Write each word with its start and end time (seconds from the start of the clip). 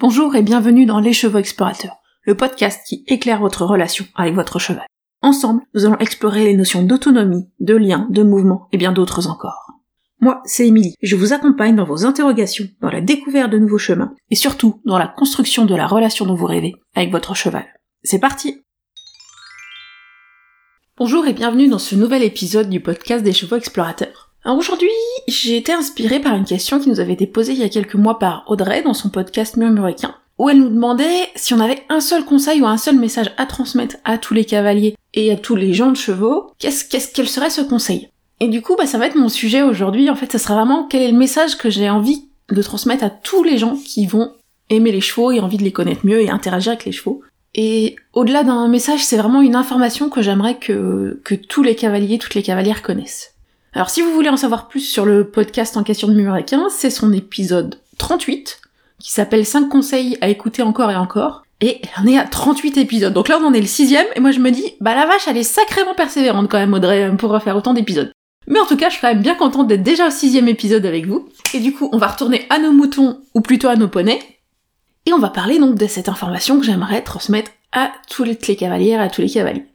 Bonjour 0.00 0.34
et 0.34 0.40
bienvenue 0.40 0.86
dans 0.86 0.98
Les 0.98 1.12
Chevaux 1.12 1.36
Explorateurs, 1.36 1.98
le 2.22 2.34
podcast 2.34 2.80
qui 2.88 3.04
éclaire 3.06 3.40
votre 3.40 3.66
relation 3.66 4.06
avec 4.14 4.34
votre 4.34 4.58
cheval. 4.58 4.86
Ensemble, 5.20 5.60
nous 5.74 5.84
allons 5.84 5.98
explorer 5.98 6.44
les 6.44 6.56
notions 6.56 6.82
d'autonomie, 6.82 7.50
de 7.60 7.76
lien, 7.76 8.08
de 8.08 8.22
mouvement 8.22 8.66
et 8.72 8.78
bien 8.78 8.92
d'autres 8.92 9.28
encore. 9.28 9.72
Moi, 10.18 10.40
c'est 10.46 10.66
Émilie, 10.66 10.94
et 11.02 11.06
je 11.06 11.16
vous 11.16 11.34
accompagne 11.34 11.76
dans 11.76 11.84
vos 11.84 12.06
interrogations, 12.06 12.64
dans 12.80 12.88
la 12.88 13.02
découverte 13.02 13.50
de 13.52 13.58
nouveaux 13.58 13.76
chemins, 13.76 14.14
et 14.30 14.36
surtout 14.36 14.80
dans 14.86 14.96
la 14.96 15.06
construction 15.06 15.66
de 15.66 15.74
la 15.74 15.86
relation 15.86 16.24
dont 16.24 16.34
vous 16.34 16.46
rêvez 16.46 16.76
avec 16.94 17.12
votre 17.12 17.34
cheval. 17.34 17.66
C'est 18.02 18.20
parti 18.20 18.62
Bonjour 20.96 21.26
et 21.26 21.34
bienvenue 21.34 21.68
dans 21.68 21.78
ce 21.78 21.94
nouvel 21.94 22.22
épisode 22.22 22.70
du 22.70 22.80
podcast 22.80 23.22
des 23.22 23.34
chevaux 23.34 23.56
explorateurs. 23.56 24.29
Alors 24.42 24.56
aujourd'hui, 24.56 24.88
j'ai 25.28 25.58
été 25.58 25.72
inspirée 25.72 26.18
par 26.18 26.34
une 26.34 26.46
question 26.46 26.80
qui 26.80 26.88
nous 26.88 27.00
avait 27.00 27.12
été 27.12 27.26
posée 27.26 27.52
il 27.52 27.58
y 27.58 27.62
a 27.62 27.68
quelques 27.68 27.94
mois 27.94 28.18
par 28.18 28.44
Audrey 28.46 28.80
dans 28.80 28.94
son 28.94 29.10
podcast 29.10 29.58
Murmuréquin, 29.58 30.14
où 30.38 30.48
elle 30.48 30.60
nous 30.60 30.70
demandait 30.70 31.28
si 31.36 31.52
on 31.52 31.60
avait 31.60 31.82
un 31.90 32.00
seul 32.00 32.24
conseil 32.24 32.62
ou 32.62 32.66
un 32.66 32.78
seul 32.78 32.96
message 32.96 33.32
à 33.36 33.44
transmettre 33.44 33.96
à 34.04 34.16
tous 34.16 34.32
les 34.32 34.46
cavaliers 34.46 34.96
et 35.12 35.30
à 35.30 35.36
tous 35.36 35.56
les 35.56 35.74
gens 35.74 35.90
de 35.90 35.96
chevaux, 35.96 36.52
qu'est-ce, 36.58 36.86
qu'est-ce, 36.86 37.12
quel 37.12 37.28
serait 37.28 37.50
ce 37.50 37.60
conseil? 37.60 38.08
Et 38.40 38.48
du 38.48 38.62
coup, 38.62 38.76
bah, 38.76 38.86
ça 38.86 38.96
va 38.96 39.08
être 39.08 39.16
mon 39.18 39.28
sujet 39.28 39.60
aujourd'hui, 39.60 40.08
en 40.08 40.14
fait, 40.14 40.32
ça 40.32 40.38
sera 40.38 40.54
vraiment 40.54 40.86
quel 40.88 41.02
est 41.02 41.12
le 41.12 41.18
message 41.18 41.58
que 41.58 41.68
j'ai 41.68 41.90
envie 41.90 42.30
de 42.48 42.62
transmettre 42.62 43.04
à 43.04 43.10
tous 43.10 43.44
les 43.44 43.58
gens 43.58 43.76
qui 43.76 44.06
vont 44.06 44.32
aimer 44.70 44.90
les 44.90 45.02
chevaux 45.02 45.32
et 45.32 45.40
envie 45.40 45.58
de 45.58 45.64
les 45.64 45.72
connaître 45.72 46.06
mieux 46.06 46.22
et 46.22 46.30
interagir 46.30 46.72
avec 46.72 46.86
les 46.86 46.92
chevaux. 46.92 47.20
Et 47.54 47.96
au-delà 48.14 48.42
d'un 48.42 48.68
message, 48.68 49.04
c'est 49.04 49.18
vraiment 49.18 49.42
une 49.42 49.56
information 49.56 50.08
que 50.08 50.22
j'aimerais 50.22 50.56
que, 50.56 51.20
que 51.24 51.34
tous 51.34 51.62
les 51.62 51.74
cavaliers, 51.74 52.16
toutes 52.16 52.34
les 52.34 52.42
cavalières 52.42 52.80
connaissent. 52.80 53.34
Alors 53.72 53.88
si 53.88 54.02
vous 54.02 54.12
voulez 54.12 54.28
en 54.28 54.36
savoir 54.36 54.68
plus 54.68 54.80
sur 54.80 55.06
le 55.06 55.30
podcast 55.30 55.76
en 55.76 55.84
question 55.84 56.08
de 56.08 56.14
Murequin, 56.14 56.68
c'est 56.70 56.90
son 56.90 57.12
épisode 57.12 57.76
38, 57.98 58.60
qui 58.98 59.12
s'appelle 59.12 59.46
5 59.46 59.68
conseils 59.68 60.18
à 60.20 60.28
écouter 60.28 60.62
encore 60.62 60.90
et 60.90 60.96
encore. 60.96 61.44
Et 61.60 61.80
on 62.02 62.06
est 62.06 62.18
à 62.18 62.24
38 62.24 62.78
épisodes. 62.78 63.12
Donc 63.12 63.28
là 63.28 63.38
on 63.40 63.46
en 63.46 63.52
est 63.52 63.60
le 63.60 63.66
sixième, 63.66 64.06
et 64.16 64.20
moi 64.20 64.32
je 64.32 64.40
me 64.40 64.50
dis, 64.50 64.74
bah 64.80 64.94
la 64.94 65.06
vache, 65.06 65.28
elle 65.28 65.36
est 65.36 65.44
sacrément 65.44 65.94
persévérante 65.94 66.50
quand 66.50 66.58
même 66.58 66.74
Audrey 66.74 67.10
pour 67.16 67.30
refaire 67.30 67.56
autant 67.56 67.74
d'épisodes. 67.74 68.12
Mais 68.48 68.58
en 68.58 68.66
tout 68.66 68.76
cas, 68.76 68.88
je 68.88 68.94
suis 68.94 69.00
quand 69.00 69.12
même 69.12 69.22
bien 69.22 69.36
contente 69.36 69.68
d'être 69.68 69.82
déjà 69.82 70.08
au 70.08 70.10
sixième 70.10 70.48
épisode 70.48 70.84
avec 70.84 71.06
vous. 71.06 71.28
Et 71.54 71.60
du 71.60 71.72
coup, 71.72 71.88
on 71.92 71.98
va 71.98 72.08
retourner 72.08 72.46
à 72.50 72.58
nos 72.58 72.72
moutons, 72.72 73.20
ou 73.34 73.42
plutôt 73.42 73.68
à 73.68 73.76
nos 73.76 73.86
poneys, 73.86 74.18
et 75.06 75.12
on 75.12 75.18
va 75.18 75.30
parler 75.30 75.58
donc 75.58 75.76
de 75.76 75.86
cette 75.86 76.08
information 76.08 76.58
que 76.58 76.66
j'aimerais 76.66 77.02
transmettre 77.02 77.52
à 77.72 77.92
toutes 78.08 78.48
les 78.48 78.56
cavalières, 78.56 79.00
à 79.00 79.08
tous 79.08 79.20
les 79.20 79.30
cavaliers. 79.30 79.69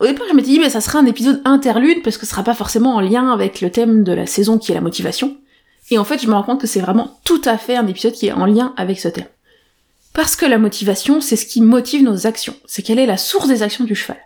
Au 0.00 0.06
départ, 0.06 0.26
je 0.30 0.34
m'étais 0.34 0.50
dit, 0.50 0.60
mais 0.60 0.70
ça 0.70 0.80
serait 0.80 0.98
un 0.98 1.06
épisode 1.06 1.42
interlude, 1.44 2.02
parce 2.02 2.18
que 2.18 2.26
ce 2.26 2.30
sera 2.30 2.44
pas 2.44 2.54
forcément 2.54 2.94
en 2.94 3.00
lien 3.00 3.32
avec 3.32 3.60
le 3.60 3.70
thème 3.70 4.04
de 4.04 4.12
la 4.12 4.26
saison 4.26 4.58
qui 4.58 4.70
est 4.70 4.76
la 4.76 4.80
motivation. 4.80 5.36
Et 5.90 5.98
en 5.98 6.04
fait, 6.04 6.22
je 6.22 6.28
me 6.28 6.34
rends 6.34 6.42
compte 6.42 6.60
que 6.60 6.66
c'est 6.66 6.80
vraiment 6.80 7.18
tout 7.24 7.40
à 7.44 7.58
fait 7.58 7.76
un 7.76 7.86
épisode 7.86 8.12
qui 8.12 8.26
est 8.26 8.32
en 8.32 8.46
lien 8.46 8.74
avec 8.76 9.00
ce 9.00 9.08
thème. 9.08 9.26
Parce 10.12 10.36
que 10.36 10.46
la 10.46 10.58
motivation, 10.58 11.20
c'est 11.20 11.36
ce 11.36 11.46
qui 11.46 11.60
motive 11.60 12.02
nos 12.02 12.26
actions. 12.26 12.54
C'est 12.66 12.82
quelle 12.82 12.98
est 12.98 13.06
la 13.06 13.16
source 13.16 13.48
des 13.48 13.62
actions 13.62 13.84
du 13.84 13.94
cheval. 13.94 14.18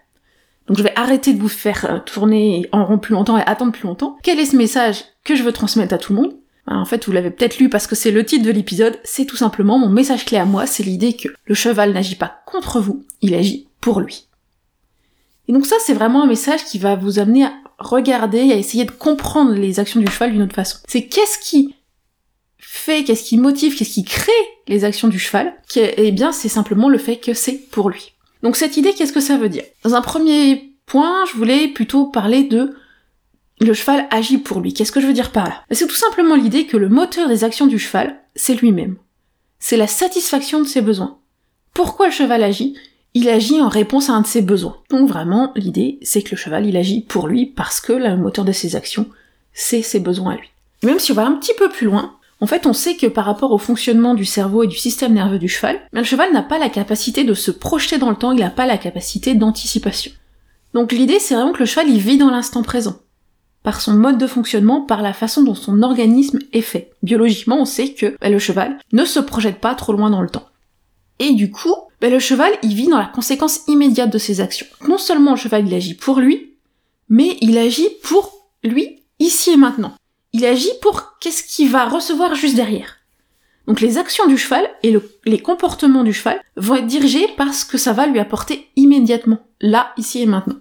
Donc 0.67 0.79
je 0.79 0.83
vais 0.83 0.93
arrêter 0.97 1.33
de 1.33 1.41
vous 1.41 1.49
faire 1.49 1.87
euh, 1.91 1.99
tourner 1.99 2.69
en 2.73 2.85
rond 2.85 2.99
plus 2.99 3.15
longtemps 3.15 3.37
et 3.37 3.43
attendre 3.43 3.73
plus 3.73 3.87
longtemps. 3.87 4.17
Quel 4.23 4.39
est 4.39 4.47
ce 4.47 4.57
message 4.57 5.05
que 5.25 5.35
je 5.35 5.43
veux 5.43 5.53
transmettre 5.53 5.95
à 5.95 5.99
tout 5.99 6.15
le 6.15 6.21
monde? 6.21 6.35
Ben, 6.67 6.77
en 6.77 6.85
fait, 6.85 7.05
vous 7.05 7.13
l'avez 7.13 7.31
peut-être 7.31 7.59
lu 7.59 7.69
parce 7.69 7.87
que 7.87 7.95
c'est 7.95 8.13
le 8.13 8.25
titre 8.25 8.45
de 8.45 8.51
l'épisode, 8.51 8.99
c'est 9.05 9.25
tout 9.25 9.37
simplement 9.37 9.79
mon 9.79 9.89
message 9.89 10.25
clé 10.25 10.39
à 10.39 10.45
moi, 10.45 10.67
c'est 10.67 10.85
l'idée 10.85 11.15
que 11.15 11.29
le 11.45 11.55
cheval 11.55 11.93
n'agit 11.93 12.15
pas 12.15 12.43
contre 12.47 12.81
vous, 12.81 13.05
il 13.21 13.35
agit 13.35 13.67
pour 13.81 14.01
lui. 14.01 14.29
Et 15.49 15.53
donc 15.53 15.67
ça, 15.67 15.77
c'est 15.81 15.95
vraiment 15.95 16.23
un 16.23 16.27
message 16.27 16.65
qui 16.65 16.79
va 16.79 16.97
vous 16.97 17.19
amener 17.19 17.45
à 17.45 17.53
regarder, 17.79 18.53
à 18.53 18.57
essayer 18.57 18.85
de 18.85 18.91
comprendre 18.91 19.53
les 19.55 19.81
actions 19.81 20.01
du 20.01 20.11
cheval 20.11 20.33
d'une 20.33 20.43
autre 20.43 20.55
façon. 20.55 20.79
C'est 20.87 21.07
qu'est-ce 21.07 21.39
qui 21.39 21.75
fait, 22.59 23.05
qu'est-ce 23.05 23.25
qui 23.25 23.37
motive, 23.37 23.77
qu'est-ce 23.77 23.93
qui 23.93 24.05
crée 24.05 24.33
les 24.69 24.85
actions 24.85 25.09
du 25.09 25.19
cheval 25.19 25.55
Eh 25.77 26.13
bien, 26.13 26.33
c'est 26.33 26.49
simplement 26.49 26.89
le 26.89 26.99
fait 26.99 27.17
que 27.17 27.35
c'est 27.35 27.59
pour 27.71 27.91
lui. 27.91 28.13
Donc 28.43 28.57
cette 28.57 28.77
idée, 28.77 28.93
qu'est-ce 28.95 29.13
que 29.13 29.21
ça 29.21 29.37
veut 29.37 29.49
dire? 29.49 29.65
Dans 29.85 29.95
un 29.95 30.01
premier 30.01 30.75
point, 30.87 31.25
je 31.27 31.37
voulais 31.37 31.69
plutôt 31.69 32.07
parler 32.07 32.45
de 32.45 32.75
le 33.61 33.75
cheval 33.75 34.07
agit 34.11 34.39
pour 34.39 34.61
lui. 34.61 34.73
Qu'est-ce 34.73 34.93
que 34.93 35.01
je 35.01 35.07
veux 35.07 35.13
dire 35.13 35.33
par 35.33 35.49
là? 35.49 35.63
C'est 35.71 35.87
tout 35.87 35.95
simplement 35.95 36.35
l'idée 36.35 36.67
que 36.67 36.77
le 36.77 36.89
moteur 36.89 37.29
des 37.29 37.45
actions 37.45 37.67
du 37.67 37.79
cheval, 37.79 38.21
c'est 38.35 38.55
lui-même. 38.55 38.97
C'est 39.59 39.77
la 39.77 39.87
satisfaction 39.87 40.61
de 40.61 40.67
ses 40.67 40.81
besoins. 40.81 41.19
Pourquoi 41.75 42.07
le 42.07 42.13
cheval 42.13 42.43
agit? 42.43 42.77
Il 43.15 43.29
agit 43.29 43.61
en 43.61 43.69
réponse 43.69 44.09
à 44.09 44.15
un 44.15 44.23
de 44.23 44.27
ses 44.27 44.43
besoins. 44.43 44.77
Donc 44.91 45.09
vraiment, 45.09 45.53
l'idée, 45.55 45.99
c'est 46.03 46.23
que 46.23 46.31
le 46.31 46.37
cheval, 46.37 46.67
il 46.67 46.77
agit 46.77 47.03
pour 47.03 47.29
lui 47.29 47.47
parce 47.47 47.81
que 47.81 47.93
le 47.93 48.17
moteur 48.17 48.45
de 48.45 48.53
ses 48.53 48.75
actions, 48.75 49.07
c'est 49.53 49.83
ses 49.83 50.01
besoins 50.01 50.33
à 50.33 50.37
lui. 50.37 50.51
même 50.83 50.99
si 50.99 51.13
on 51.13 51.15
va 51.15 51.27
un 51.27 51.33
petit 51.33 51.53
peu 51.59 51.69
plus 51.69 51.87
loin, 51.87 52.15
en 52.41 52.47
fait, 52.47 52.67
on 52.67 52.73
sait 52.73 52.97
que 52.97 53.07
par 53.07 53.25
rapport 53.25 53.53
au 53.53 53.59
fonctionnement 53.59 54.15
du 54.15 54.25
cerveau 54.25 54.65
et 54.65 54.67
du 54.67 54.77
système 54.77 55.13
nerveux 55.13 55.39
du 55.39 55.49
cheval, 55.49 55.79
ben, 55.93 56.01
le 56.01 56.07
cheval 56.07 56.33
n'a 56.33 56.43
pas 56.43 56.59
la 56.59 56.71
capacité 56.71 57.23
de 57.23 57.35
se 57.35 57.51
projeter 57.51 57.99
dans 57.99 58.11
le 58.11 58.17
temps, 58.17 58.33
il 58.33 58.41
n'a 58.41 58.51
pas 58.51 58.67
la 58.67 58.79
capacité 58.79 59.35
d'anticipation. 59.35 60.11
Donc 60.75 60.91
l'idée, 60.91 61.19
c'est 61.21 61.35
vraiment 61.35 61.53
que 61.53 61.61
le 61.61 61.67
cheval, 61.67 61.89
il 61.89 62.01
vit 62.01 62.19
dans 62.19 62.31
l'instant 62.31 62.63
présent 62.63 62.97
par 63.63 63.81
son 63.81 63.95
mode 63.95 64.19
de 64.19 64.27
fonctionnement, 64.27 64.81
par 64.81 65.03
la 65.03 65.13
façon 65.13 65.43
dont 65.43 65.55
son 65.55 65.83
organisme 65.83 66.41
est 66.53 66.63
fait. 66.63 66.91
Biologiquement, 67.03 67.61
on 67.61 67.65
sait 67.65 67.93
que 67.93 68.17
bah, 68.21 68.29
le 68.29 68.39
cheval 68.39 68.79
ne 68.93 69.05
se 69.05 69.21
projette 69.21 69.61
pas 69.61 69.75
trop 69.75 69.93
loin 69.93 70.11
dans 70.11 70.21
le 70.23 70.29
temps. 70.29 70.49
Et 71.23 71.35
du 71.35 71.53
coup, 71.53 71.77
bah, 72.01 72.11
le 72.11 72.19
cheval, 72.19 72.53
il 72.65 72.75
vit 72.75 72.89
dans 72.89 72.99
la 72.99 73.07
conséquence 73.07 73.61
immédiate 73.69 74.13
de 74.13 74.19
ses 74.19 74.41
actions. 74.41 74.67
Non 74.89 74.99
seulement 74.99 75.31
le 75.31 75.37
cheval, 75.37 75.69
il 75.69 75.73
agit 75.73 75.95
pour 75.95 76.19
lui, 76.19 76.57
mais 77.09 77.39
il 77.41 77.57
agit 77.59 77.91
pour 78.03 78.49
lui 78.65 79.05
ici 79.21 79.53
et 79.53 79.57
maintenant. 79.57 79.95
Il 80.33 80.45
agit 80.45 80.73
pour 80.81 81.19
qu'est-ce 81.21 81.45
qu'il 81.45 81.71
va 81.71 81.85
recevoir 81.85 82.35
juste 82.35 82.57
derrière. 82.57 82.97
Donc 83.69 83.81
les 83.81 83.99
actions 83.99 84.27
du 84.27 84.37
cheval 84.37 84.69
et 84.83 84.99
les 85.25 85.39
comportements 85.39 86.03
du 86.03 86.13
cheval 86.13 86.41
vont 86.57 86.75
être 86.75 86.89
dirigés 86.89 87.29
par 87.37 87.55
ce 87.55 87.65
que 87.65 87.79
ça 87.79 87.93
va 87.93 88.09
lui 88.09 88.19
apporter 88.19 88.67
immédiatement, 88.75 89.39
là, 89.61 89.93
ici 89.97 90.23
et 90.23 90.27
maintenant. 90.27 90.57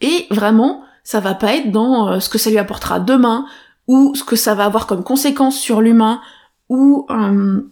Et 0.00 0.26
vraiment, 0.30 0.82
ça 1.04 1.20
va 1.20 1.34
pas 1.34 1.54
être 1.54 1.70
dans 1.70 2.08
euh, 2.08 2.18
ce 2.18 2.28
que 2.28 2.38
ça 2.38 2.50
lui 2.50 2.58
apportera 2.58 2.98
demain, 2.98 3.46
ou 3.86 4.16
ce 4.16 4.24
que 4.24 4.34
ça 4.34 4.56
va 4.56 4.64
avoir 4.64 4.88
comme 4.88 5.04
conséquence 5.04 5.56
sur 5.60 5.80
l'humain, 5.80 6.20
ou 6.68 7.06
euh, 7.10 7.62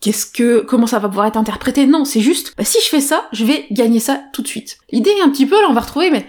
qu'est-ce 0.00 0.26
que 0.26 0.60
comment 0.60 0.86
ça 0.86 0.98
va 0.98 1.08
pouvoir 1.08 1.26
être 1.26 1.36
interprété? 1.36 1.86
Non, 1.86 2.04
c'est 2.04 2.20
juste, 2.20 2.54
bah, 2.56 2.64
si 2.64 2.78
je 2.84 2.88
fais 2.88 3.00
ça, 3.00 3.28
je 3.32 3.44
vais 3.44 3.66
gagner 3.70 4.00
ça 4.00 4.20
tout 4.32 4.42
de 4.42 4.48
suite. 4.48 4.78
L'idée 4.90 5.10
est 5.10 5.22
un 5.22 5.30
petit 5.30 5.46
peu, 5.46 5.60
là 5.60 5.68
on 5.68 5.74
va 5.74 5.80
retrouver, 5.80 6.10
mais 6.10 6.26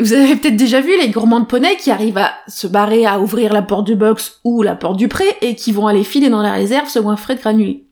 vous 0.00 0.14
avez 0.14 0.34
peut-être 0.36 0.56
déjà 0.56 0.80
vu 0.80 0.98
les 0.98 1.10
gourmands 1.10 1.40
de 1.40 1.46
poney 1.46 1.76
qui 1.76 1.90
arrivent 1.90 2.18
à 2.18 2.32
se 2.48 2.66
barrer 2.66 3.04
à 3.04 3.20
ouvrir 3.20 3.52
la 3.52 3.62
porte 3.62 3.86
du 3.86 3.96
box 3.96 4.40
ou 4.44 4.62
la 4.62 4.74
porte 4.74 4.96
du 4.96 5.08
pré 5.08 5.26
et 5.42 5.54
qui 5.54 5.72
vont 5.72 5.86
aller 5.86 6.04
filer 6.04 6.30
dans 6.30 6.42
la 6.42 6.52
réserve 6.52 6.88
se 6.88 7.00
frais 7.16 7.34
de 7.34 7.40
granulés. 7.40 7.89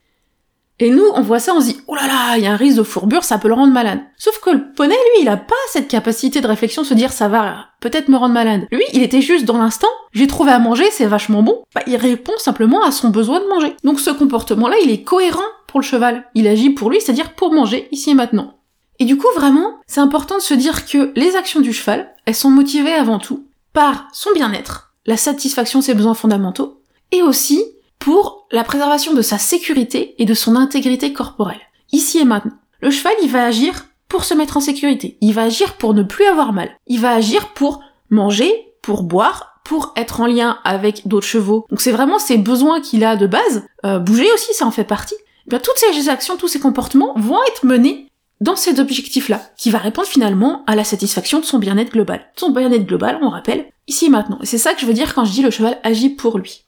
Et 0.81 0.89
nous, 0.89 1.05
on 1.13 1.21
voit 1.21 1.39
ça, 1.39 1.53
on 1.53 1.59
se 1.59 1.67
dit, 1.67 1.81
oh 1.87 1.95
là 1.95 2.07
là, 2.07 2.37
il 2.37 2.43
y 2.43 2.47
a 2.47 2.53
un 2.53 2.55
risque 2.55 2.77
de 2.77 2.83
fourbure, 2.83 3.25
ça 3.25 3.37
peut 3.37 3.49
le 3.49 3.53
rendre 3.53 3.73
malade. 3.73 3.99
Sauf 4.17 4.39
que 4.39 4.49
le 4.49 4.71
poney, 4.71 4.95
lui, 4.95 5.23
il 5.23 5.29
a 5.29 5.35
pas 5.35 5.55
cette 5.71 5.89
capacité 5.89 6.39
de 6.39 6.47
réflexion, 6.47 6.85
se 6.85 6.93
dire, 6.93 7.11
ça 7.11 7.27
va 7.27 7.67
peut-être 7.81 8.07
me 8.07 8.15
rendre 8.15 8.33
malade. 8.33 8.67
Lui, 8.71 8.83
il 8.93 9.03
était 9.03 9.21
juste 9.21 9.43
dans 9.43 9.57
l'instant, 9.57 9.89
j'ai 10.13 10.27
trouvé 10.27 10.51
à 10.51 10.59
manger, 10.59 10.85
c'est 10.91 11.05
vachement 11.05 11.43
bon. 11.43 11.63
Bah, 11.75 11.81
il 11.85 11.97
répond 11.97 12.37
simplement 12.37 12.81
à 12.81 12.91
son 12.91 13.09
besoin 13.09 13.41
de 13.41 13.47
manger. 13.47 13.75
Donc 13.83 13.99
ce 13.99 14.09
comportement-là, 14.09 14.77
il 14.83 14.89
est 14.89 15.03
cohérent 15.03 15.43
pour 15.67 15.81
le 15.81 15.85
cheval. 15.85 16.25
Il 16.33 16.47
agit 16.47 16.69
pour 16.69 16.89
lui, 16.89 17.01
c'est-à-dire 17.01 17.33
pour 17.33 17.51
manger, 17.51 17.89
ici 17.91 18.11
et 18.11 18.15
maintenant. 18.15 18.55
Et 18.99 19.05
du 19.05 19.17
coup, 19.17 19.27
vraiment, 19.35 19.79
c'est 19.85 20.01
important 20.01 20.37
de 20.37 20.41
se 20.41 20.53
dire 20.53 20.85
que 20.85 21.11
les 21.15 21.35
actions 21.35 21.61
du 21.61 21.73
cheval, 21.73 22.13
elles 22.25 22.35
sont 22.35 22.49
motivées 22.49 22.93
avant 22.93 23.19
tout 23.19 23.45
par 23.73 24.07
son 24.13 24.31
bien-être, 24.33 24.93
la 25.05 25.17
satisfaction 25.17 25.79
de 25.79 25.83
ses 25.83 25.93
besoins 25.93 26.13
fondamentaux, 26.13 26.81
et 27.11 27.21
aussi 27.21 27.63
pour 27.99 28.47
la 28.51 28.63
préservation 28.63 29.13
de 29.13 29.21
sa 29.21 29.37
sécurité 29.37 30.15
et 30.17 30.25
de 30.25 30.33
son 30.33 30.55
intégrité 30.55 31.13
corporelle. 31.13 31.59
Ici 31.91 32.19
et 32.19 32.25
maintenant. 32.25 32.57
Le 32.81 32.91
cheval, 32.91 33.13
il 33.21 33.29
va 33.29 33.45
agir 33.45 33.85
pour 34.07 34.23
se 34.23 34.33
mettre 34.33 34.57
en 34.57 34.61
sécurité. 34.61 35.17
Il 35.21 35.33
va 35.33 35.43
agir 35.43 35.73
pour 35.73 35.93
ne 35.93 36.03
plus 36.03 36.25
avoir 36.25 36.53
mal. 36.53 36.71
Il 36.87 36.99
va 36.99 37.11
agir 37.11 37.49
pour 37.49 37.81
manger, 38.09 38.51
pour 38.81 39.03
boire, 39.03 39.59
pour 39.63 39.93
être 39.95 40.21
en 40.21 40.25
lien 40.25 40.57
avec 40.63 41.07
d'autres 41.07 41.27
chevaux. 41.27 41.65
Donc 41.69 41.81
c'est 41.81 41.91
vraiment 41.91 42.17
ses 42.17 42.37
besoins 42.37 42.81
qu'il 42.81 43.03
a 43.03 43.15
de 43.15 43.27
base. 43.27 43.67
Euh, 43.85 43.99
bouger 43.99 44.31
aussi, 44.33 44.53
ça 44.53 44.65
en 44.65 44.71
fait 44.71 44.83
partie. 44.83 45.15
Eh 45.45 45.49
bien, 45.49 45.59
toutes 45.59 45.77
ces 45.77 46.09
actions, 46.09 46.37
tous 46.37 46.47
ces 46.47 46.59
comportements 46.59 47.13
vont 47.17 47.39
être 47.47 47.65
menés 47.65 48.07
dans 48.41 48.55
cet 48.55 48.79
objectif-là, 48.79 49.41
qui 49.57 49.69
va 49.69 49.79
répondre 49.79 50.07
finalement 50.07 50.63
à 50.65 50.75
la 50.75 50.85
satisfaction 50.85 51.39
de 51.39 51.45
son 51.45 51.59
bien-être 51.59 51.91
global. 51.91 52.25
Son 52.35 52.51
bien-être 52.51 52.85
global, 52.85 53.19
on 53.21 53.29
rappelle, 53.29 53.65
ici 53.87 54.05
et 54.05 54.09
maintenant. 54.09 54.39
Et 54.41 54.45
c'est 54.45 54.57
ça 54.57 54.73
que 54.73 54.79
je 54.79 54.85
veux 54.85 54.93
dire 54.93 55.13
quand 55.13 55.25
je 55.25 55.33
dis 55.33 55.41
le 55.41 55.51
cheval 55.51 55.77
agit 55.83 56.09
pour 56.09 56.37
lui. 56.37 56.63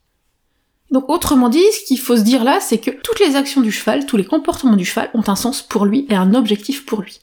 Donc 0.91 1.09
autrement 1.09 1.47
dit, 1.47 1.63
ce 1.71 1.85
qu'il 1.85 1.99
faut 1.99 2.17
se 2.17 2.21
dire 2.21 2.43
là, 2.43 2.59
c'est 2.59 2.77
que 2.77 2.91
toutes 2.91 3.19
les 3.21 3.38
actions 3.38 3.61
du 3.61 3.71
cheval, 3.71 4.05
tous 4.05 4.17
les 4.17 4.25
comportements 4.25 4.75
du 4.75 4.85
cheval 4.85 5.09
ont 5.13 5.23
un 5.27 5.38
sens 5.38 5.61
pour 5.61 5.85
lui 5.85 6.05
et 6.09 6.15
un 6.15 6.33
objectif 6.33 6.85
pour 6.85 7.01
lui. 7.01 7.21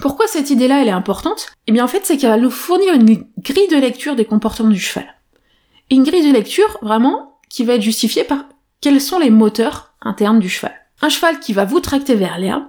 Pourquoi 0.00 0.26
cette 0.26 0.50
idée-là, 0.50 0.82
elle 0.82 0.88
est 0.88 0.92
importante? 0.92 1.48
Eh 1.66 1.72
bien 1.72 1.84
en 1.84 1.88
fait, 1.88 2.04
c'est 2.04 2.18
qu'elle 2.18 2.30
va 2.30 2.36
nous 2.36 2.50
fournir 2.50 2.94
une 2.94 3.24
grille 3.38 3.68
de 3.68 3.76
lecture 3.76 4.16
des 4.16 4.26
comportements 4.26 4.70
du 4.70 4.78
cheval. 4.78 5.06
Une 5.90 6.04
grille 6.04 6.26
de 6.26 6.32
lecture, 6.32 6.78
vraiment, 6.82 7.38
qui 7.48 7.64
va 7.64 7.74
être 7.74 7.82
justifiée 7.82 8.24
par 8.24 8.44
quels 8.80 9.00
sont 9.00 9.18
les 9.18 9.30
moteurs 9.30 9.94
internes 10.02 10.38
du 10.38 10.48
cheval. 10.48 10.74
Un 11.02 11.08
cheval 11.08 11.40
qui 11.40 11.54
va 11.54 11.64
vous 11.64 11.80
tracter 11.80 12.14
vers 12.14 12.38
l'herbe, 12.38 12.64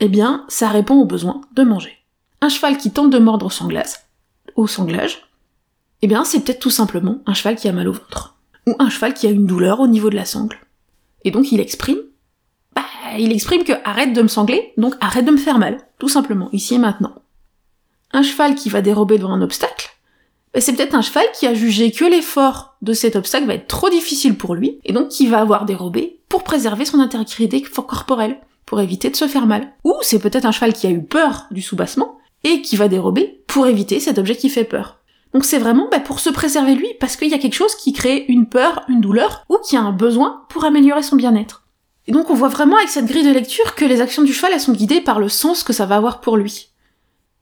eh 0.00 0.08
bien, 0.08 0.44
ça 0.48 0.68
répond 0.68 0.96
au 0.96 1.04
besoin 1.04 1.40
de 1.54 1.62
manger. 1.62 1.96
Un 2.40 2.48
cheval 2.48 2.76
qui 2.76 2.90
tente 2.90 3.10
de 3.10 3.18
mordre 3.18 3.46
au 3.46 3.50
au 4.56 4.66
sanglage, 4.66 5.28
eh 6.02 6.06
bien, 6.06 6.24
c'est 6.24 6.40
peut-être 6.40 6.60
tout 6.60 6.70
simplement 6.70 7.20
un 7.26 7.34
cheval 7.34 7.56
qui 7.56 7.68
a 7.68 7.72
mal 7.72 7.88
au 7.88 7.92
ventre 7.92 8.35
ou 8.66 8.74
un 8.78 8.90
cheval 8.90 9.14
qui 9.14 9.26
a 9.26 9.30
une 9.30 9.46
douleur 9.46 9.80
au 9.80 9.86
niveau 9.86 10.10
de 10.10 10.16
la 10.16 10.24
sangle. 10.24 10.58
Et 11.24 11.30
donc 11.30 11.52
il 11.52 11.60
exprime 11.60 11.98
bah, 12.74 12.84
il 13.18 13.32
exprime 13.32 13.64
que 13.64 13.72
arrête 13.84 14.12
de 14.12 14.22
me 14.22 14.28
sangler, 14.28 14.72
donc 14.76 14.94
arrête 15.00 15.24
de 15.24 15.30
me 15.30 15.36
faire 15.36 15.58
mal, 15.58 15.78
tout 15.98 16.08
simplement, 16.08 16.50
ici 16.52 16.74
et 16.74 16.78
maintenant. 16.78 17.14
Un 18.12 18.22
cheval 18.22 18.54
qui 18.54 18.68
va 18.68 18.82
dérober 18.82 19.18
devant 19.18 19.32
un 19.32 19.42
obstacle, 19.42 19.96
ben, 20.56 20.62
c'est 20.62 20.74
peut-être 20.74 20.94
un 20.94 21.02
cheval 21.02 21.26
qui 21.38 21.46
a 21.46 21.52
jugé 21.52 21.90
que 21.90 22.06
l'effort 22.06 22.76
de 22.80 22.94
cet 22.94 23.14
obstacle 23.14 23.46
va 23.46 23.54
être 23.54 23.66
trop 23.66 23.90
difficile 23.90 24.38
pour 24.38 24.54
lui, 24.54 24.78
et 24.84 24.94
donc 24.94 25.08
qui 25.08 25.26
va 25.26 25.40
avoir 25.40 25.66
dérobé 25.66 26.20
pour 26.30 26.44
préserver 26.44 26.84
son 26.84 26.98
intégrité 26.98 27.62
corporelle, 27.62 28.38
pour 28.64 28.80
éviter 28.80 29.10
de 29.10 29.16
se 29.16 29.28
faire 29.28 29.46
mal. 29.46 29.72
Ou 29.84 29.94
c'est 30.00 30.18
peut-être 30.18 30.46
un 30.46 30.52
cheval 30.52 30.72
qui 30.72 30.86
a 30.86 30.90
eu 30.90 31.02
peur 31.02 31.46
du 31.50 31.60
soubassement, 31.60 32.16
et 32.42 32.62
qui 32.62 32.76
va 32.76 32.88
dérober 32.88 33.42
pour 33.46 33.66
éviter 33.66 34.00
cet 34.00 34.16
objet 34.16 34.36
qui 34.36 34.48
fait 34.48 34.64
peur. 34.64 34.98
Donc 35.32 35.44
c'est 35.44 35.58
vraiment 35.58 35.88
ben, 35.90 36.02
pour 36.02 36.20
se 36.20 36.30
préserver 36.30 36.74
lui, 36.74 36.88
parce 37.00 37.16
qu'il 37.16 37.28
y 37.28 37.34
a 37.34 37.38
quelque 37.38 37.54
chose 37.54 37.74
qui 37.74 37.92
crée 37.92 38.24
une 38.28 38.46
peur, 38.46 38.84
une 38.88 39.00
douleur, 39.00 39.44
ou 39.48 39.58
qui 39.58 39.76
a 39.76 39.80
un 39.80 39.92
besoin 39.92 40.44
pour 40.48 40.64
améliorer 40.64 41.02
son 41.02 41.16
bien-être. 41.16 41.64
Et 42.06 42.12
donc 42.12 42.30
on 42.30 42.34
voit 42.34 42.48
vraiment 42.48 42.76
avec 42.76 42.88
cette 42.88 43.06
grille 43.06 43.26
de 43.26 43.32
lecture 43.32 43.74
que 43.74 43.84
les 43.84 44.00
actions 44.00 44.22
du 44.22 44.32
cheval, 44.32 44.52
elles 44.54 44.60
sont 44.60 44.72
guidées 44.72 45.00
par 45.00 45.18
le 45.18 45.28
sens 45.28 45.62
que 45.62 45.72
ça 45.72 45.86
va 45.86 45.96
avoir 45.96 46.20
pour 46.20 46.36
lui. 46.36 46.68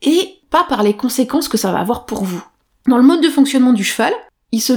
Et 0.03 0.39
pas 0.51 0.65
par 0.65 0.83
les 0.83 0.95
conséquences 0.95 1.49
que 1.49 1.57
ça 1.57 1.73
va 1.73 1.81
avoir 1.81 2.07
pour 2.07 2.25
vous. 2.25 2.43
Dans 2.87 2.97
le 2.97 3.03
mode 3.03 3.23
de 3.23 3.29
fonctionnement 3.29 3.73
du 3.73 3.85
cheval, 3.85 4.13
il 4.53 4.61
se 4.61 4.75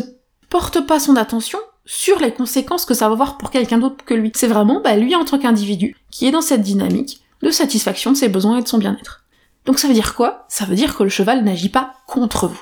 porte 0.50 0.86
pas 0.86 1.00
son 1.00 1.16
attention 1.16 1.60
sur 1.86 2.20
les 2.20 2.34
conséquences 2.34 2.86
que 2.86 2.94
ça 2.94 3.08
va 3.08 3.14
avoir 3.14 3.38
pour 3.38 3.50
quelqu'un 3.50 3.78
d'autre 3.78 4.04
que 4.06 4.14
lui. 4.14 4.32
C'est 4.36 4.48
vraiment 4.48 4.82
bah, 4.82 4.96
lui 4.96 5.16
en 5.16 5.26
tant 5.26 5.40
qu'individu 5.40 5.96
qui 6.12 6.28
est 6.28 6.32
dans 6.32 6.42
cette 6.42 6.62
dynamique 6.62 7.22
de 7.42 7.50
satisfaction 7.50 8.12
de 8.12 8.18
ses 8.18 8.30
besoins 8.30 8.58
et 8.58 8.62
de 8.62 8.68
son 8.68 8.78
bien-être. 8.78 9.24
Donc 9.66 9.80
ça 9.80 9.88
veut 9.88 9.94
dire 9.94 10.16
quoi? 10.16 10.46
Ça 10.50 10.66
veut 10.66 10.76
dire 10.76 10.96
que 10.96 11.04
le 11.04 11.10
cheval 11.10 11.44
n'agit 11.44 11.70
pas 11.70 11.94
contre 12.08 12.48
vous. 12.48 12.62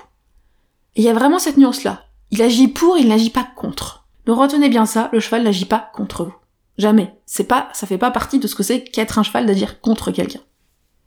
Et 0.96 1.02
il 1.02 1.06
y 1.06 1.10
a 1.10 1.14
vraiment 1.14 1.40
cette 1.40 1.58
nuance-là. 1.58 2.06
Il 2.32 2.42
agit 2.42 2.68
pour, 2.68 2.98
il 2.98 3.08
n'agit 3.08 3.30
pas 3.30 3.48
contre. 3.56 4.06
Donc 4.26 4.40
retenez 4.40 4.70
bien 4.70 4.86
ça, 4.86 5.10
le 5.14 5.20
cheval 5.20 5.44
n'agit 5.44 5.66
pas 5.66 5.92
contre 5.94 6.26
vous. 6.26 6.36
Jamais. 6.78 7.16
C'est 7.26 7.46
pas, 7.46 7.70
ça 7.74 7.88
fait 7.88 7.98
pas 7.98 8.12
partie 8.12 8.40
de 8.40 8.48
ce 8.48 8.56
que 8.56 8.64
c'est 8.64 8.84
qu'être 8.84 9.20
un 9.20 9.24
cheval 9.24 9.46
d'agir 9.46 9.80
contre 9.82 10.12
quelqu'un. 10.12 10.42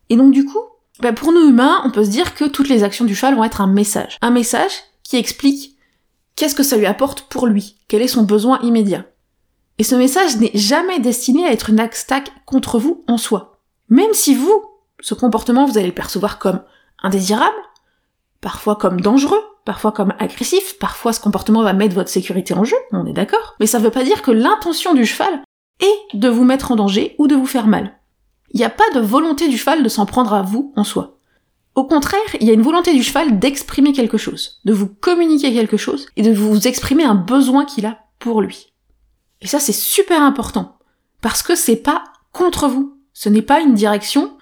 Et 0.09 0.17
donc 0.17 0.33
du 0.33 0.45
coup, 0.45 0.63
bah 1.01 1.13
pour 1.13 1.33
nous 1.33 1.49
humains, 1.49 1.81
on 1.85 1.91
peut 1.91 2.05
se 2.05 2.11
dire 2.11 2.35
que 2.35 2.45
toutes 2.45 2.69
les 2.69 2.85
actions 2.85 3.05
du 3.05 3.15
cheval 3.15 3.35
vont 3.35 3.45
être 3.45 3.61
un 3.61 3.67
message. 3.67 4.17
Un 4.23 4.31
message 4.31 4.73
qui 5.03 5.17
explique 5.17 5.77
qu'est-ce 6.37 6.55
que 6.55 6.63
ça 6.63 6.77
lui 6.77 6.87
apporte 6.87 7.23
pour 7.23 7.47
lui, 7.47 7.77
quel 7.89 8.03
est 8.03 8.09
son 8.09 8.23
besoin 8.23 8.61
immédiat. 8.63 9.05
Et 9.79 9.85
ce 9.85 9.95
message 9.95 10.37
n'est 10.37 10.51
jamais 10.55 10.99
destiné 10.99 11.47
à 11.47 11.53
être 11.53 11.71
une 11.71 11.81
attaque 11.81 12.33
contre 12.47 12.79
vous 12.79 13.05
en 13.07 13.17
soi. 13.17 13.61
Même 13.89 14.13
si 14.13 14.35
vous, 14.35 14.65
ce 15.01 15.15
comportement, 15.15 15.67
vous 15.67 15.79
allez 15.79 15.87
le 15.87 15.95
percevoir 15.95 16.39
comme 16.39 16.63
indésirable, 17.03 17.55
parfois 18.41 18.77
comme 18.77 19.01
dangereux, 19.01 19.43
parfois 19.69 19.93
comme 19.93 20.15
agressif, 20.19 20.79
parfois 20.79 21.13
ce 21.13 21.21
comportement 21.21 21.63
va 21.63 21.75
mettre 21.75 21.95
votre 21.95 22.09
sécurité 22.09 22.55
en 22.55 22.65
jeu, 22.65 22.79
on 22.91 23.05
est 23.05 23.13
d'accord, 23.13 23.55
mais 23.61 23.67
ça 23.67 23.79
veut 23.79 23.91
pas 23.91 24.03
dire 24.03 24.23
que 24.23 24.31
l'intention 24.31 24.95
du 24.95 25.05
cheval 25.05 25.43
est 25.81 26.17
de 26.17 26.31
vous 26.31 26.45
mettre 26.45 26.73
en 26.73 26.77
danger 26.77 27.15
ou 27.19 27.27
de 27.27 27.35
vous 27.35 27.45
faire 27.45 27.67
mal. 27.67 27.99
Il 28.53 28.57
n'y 28.57 28.65
a 28.65 28.71
pas 28.71 28.89
de 28.95 29.01
volonté 29.01 29.47
du 29.47 29.59
cheval 29.59 29.83
de 29.83 29.89
s'en 29.91 30.07
prendre 30.07 30.33
à 30.33 30.41
vous 30.41 30.73
en 30.75 30.85
soi. 30.85 31.19
Au 31.75 31.85
contraire, 31.85 32.19
il 32.41 32.47
y 32.47 32.51
a 32.51 32.55
une 32.55 32.63
volonté 32.63 32.95
du 32.95 33.03
cheval 33.03 33.39
d'exprimer 33.39 33.93
quelque 33.93 34.17
chose, 34.17 34.63
de 34.65 34.73
vous 34.73 34.89
communiquer 34.89 35.53
quelque 35.53 35.77
chose 35.77 36.07
et 36.17 36.23
de 36.23 36.33
vous 36.33 36.67
exprimer 36.67 37.05
un 37.05 37.15
besoin 37.15 37.67
qu'il 37.67 37.85
a 37.85 37.99
pour 38.21 38.41
lui. 38.41 38.73
Et 39.43 39.47
ça, 39.47 39.61
c'est 39.61 39.73
super 39.75 40.23
important. 40.23 40.79
Parce 41.21 41.43
que 41.43 41.55
c'est 41.55 41.77
pas 41.77 42.05
contre 42.33 42.69
vous. 42.69 42.97
Ce 43.13 43.29
n'est 43.29 43.43
pas 43.43 43.61
une 43.61 43.75
direction 43.75 44.39